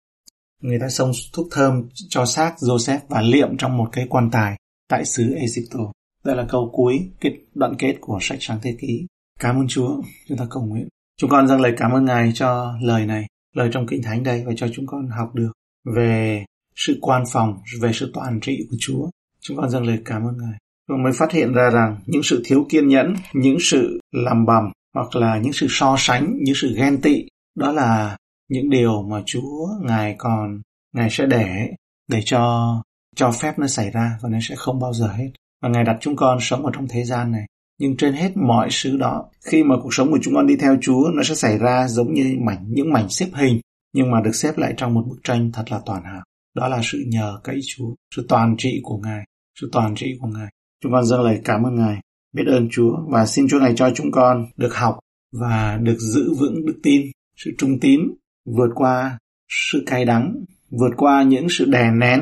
người 0.61 0.79
ta 0.79 0.89
xông 0.89 1.11
thuốc 1.33 1.47
thơm 1.51 1.89
cho 2.09 2.25
xác 2.25 2.55
Joseph 2.59 2.99
và 3.09 3.21
liệm 3.21 3.57
trong 3.57 3.77
một 3.77 3.89
cái 3.91 4.07
quan 4.09 4.29
tài 4.31 4.57
tại 4.89 5.05
xứ 5.05 5.33
Egypto. 5.33 5.79
Đây 6.23 6.35
là 6.35 6.45
câu 6.49 6.69
cuối, 6.73 7.09
kết 7.19 7.31
đoạn 7.53 7.75
kết 7.79 7.95
của 8.01 8.17
sách 8.21 8.37
sáng 8.41 8.59
thế 8.61 8.75
ký. 8.79 9.07
Cảm 9.39 9.55
ơn 9.55 9.67
Chúa, 9.67 10.01
chúng 10.27 10.37
ta 10.37 10.45
cầu 10.49 10.63
nguyện. 10.63 10.87
Chúng 11.17 11.29
con 11.29 11.47
dâng 11.47 11.61
lời 11.61 11.73
cảm 11.77 11.91
ơn 11.91 12.05
Ngài 12.05 12.31
cho 12.35 12.75
lời 12.81 13.05
này, 13.05 13.25
lời 13.53 13.69
trong 13.73 13.87
Kinh 13.87 14.03
Thánh 14.03 14.23
đây 14.23 14.43
và 14.45 14.53
cho 14.55 14.67
chúng 14.73 14.87
con 14.87 15.07
học 15.07 15.35
được 15.35 15.51
về 15.95 16.45
sự 16.75 16.97
quan 17.01 17.23
phòng, 17.31 17.57
về 17.81 17.91
sự 17.93 18.11
toàn 18.13 18.39
trị 18.41 18.67
của 18.69 18.77
Chúa. 18.79 19.09
Chúng 19.39 19.57
con 19.57 19.69
dâng 19.69 19.85
lời 19.85 19.99
cảm 20.05 20.23
ơn 20.23 20.37
Ngài. 20.37 20.57
Và 20.87 20.97
mới 20.97 21.13
phát 21.13 21.31
hiện 21.31 21.53
ra 21.53 21.69
rằng 21.69 21.97
những 22.05 22.23
sự 22.23 22.41
thiếu 22.45 22.65
kiên 22.69 22.87
nhẫn, 22.87 23.15
những 23.33 23.57
sự 23.59 23.99
làm 24.11 24.45
bầm 24.45 24.71
hoặc 24.93 25.15
là 25.15 25.37
những 25.37 25.53
sự 25.53 25.67
so 25.69 25.95
sánh, 25.99 26.37
những 26.41 26.55
sự 26.55 26.75
ghen 26.77 27.01
tị, 27.01 27.25
đó 27.55 27.71
là 27.71 28.17
những 28.49 28.69
điều 28.69 29.01
mà 29.01 29.21
Chúa 29.25 29.67
Ngài 29.81 30.15
còn 30.17 30.61
Ngài 30.93 31.09
sẽ 31.09 31.25
để 31.25 31.69
để 32.07 32.21
cho 32.25 32.75
cho 33.15 33.31
phép 33.31 33.59
nó 33.59 33.67
xảy 33.67 33.91
ra 33.91 34.17
và 34.21 34.29
nó 34.29 34.37
sẽ 34.41 34.55
không 34.55 34.79
bao 34.79 34.93
giờ 34.93 35.07
hết. 35.07 35.31
Và 35.61 35.69
Ngài 35.69 35.83
đặt 35.83 35.97
chúng 36.01 36.15
con 36.15 36.37
sống 36.41 36.65
ở 36.65 36.71
trong 36.75 36.87
thế 36.87 37.03
gian 37.03 37.31
này. 37.31 37.45
Nhưng 37.81 37.97
trên 37.97 38.13
hết 38.13 38.31
mọi 38.35 38.67
sự 38.71 38.97
đó, 38.97 39.29
khi 39.45 39.63
mà 39.63 39.75
cuộc 39.83 39.93
sống 39.93 40.11
của 40.11 40.19
chúng 40.21 40.33
con 40.33 40.47
đi 40.47 40.55
theo 40.55 40.77
Chúa, 40.81 41.09
nó 41.15 41.23
sẽ 41.23 41.35
xảy 41.35 41.57
ra 41.57 41.87
giống 41.87 42.13
như 42.13 42.37
mảnh 42.45 42.65
những 42.67 42.93
mảnh 42.93 43.09
xếp 43.09 43.27
hình, 43.33 43.59
nhưng 43.93 44.11
mà 44.11 44.21
được 44.21 44.35
xếp 44.35 44.57
lại 44.57 44.73
trong 44.77 44.93
một 44.93 45.03
bức 45.09 45.17
tranh 45.23 45.51
thật 45.53 45.63
là 45.71 45.81
toàn 45.85 46.03
hảo. 46.03 46.23
Đó 46.55 46.67
là 46.67 46.79
sự 46.83 47.03
nhờ 47.07 47.39
cậy 47.43 47.59
Chúa, 47.67 47.95
sự 48.15 48.25
toàn 48.29 48.55
trị 48.57 48.79
của 48.83 48.97
Ngài, 48.97 49.23
sự 49.61 49.69
toàn 49.71 49.95
trị 49.95 50.17
của 50.19 50.27
Ngài. 50.27 50.47
Chúng 50.83 50.91
con 50.91 51.05
dâng 51.05 51.21
lời 51.21 51.41
cảm 51.43 51.63
ơn 51.63 51.75
Ngài, 51.75 51.99
biết 52.33 52.43
ơn 52.47 52.67
Chúa 52.71 52.97
và 53.07 53.25
xin 53.25 53.47
Chúa 53.49 53.59
này 53.59 53.73
cho 53.75 53.91
chúng 53.95 54.11
con 54.11 54.45
được 54.57 54.75
học 54.75 54.99
và 55.31 55.77
được 55.81 55.97
giữ 55.99 56.33
vững 56.39 56.65
đức 56.65 56.79
tin, 56.83 57.01
sự 57.37 57.51
trung 57.57 57.79
tín 57.79 57.99
vượt 58.45 58.69
qua 58.75 59.17
sự 59.49 59.83
cay 59.85 60.05
đắng, 60.05 60.35
vượt 60.69 60.91
qua 60.97 61.23
những 61.23 61.47
sự 61.49 61.65
đè 61.65 61.91
nén, 61.91 62.21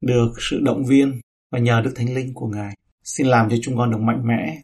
được 0.00 0.32
sự 0.50 0.60
động 0.60 0.84
viên 0.84 1.20
và 1.52 1.58
nhờ 1.58 1.80
Đức 1.84 1.92
Thánh 1.96 2.14
Linh 2.14 2.34
của 2.34 2.46
Ngài. 2.46 2.74
Xin 3.04 3.26
làm 3.26 3.50
cho 3.50 3.56
chúng 3.62 3.76
con 3.76 3.90
được 3.90 4.00
mạnh 4.00 4.22
mẽ 4.26 4.62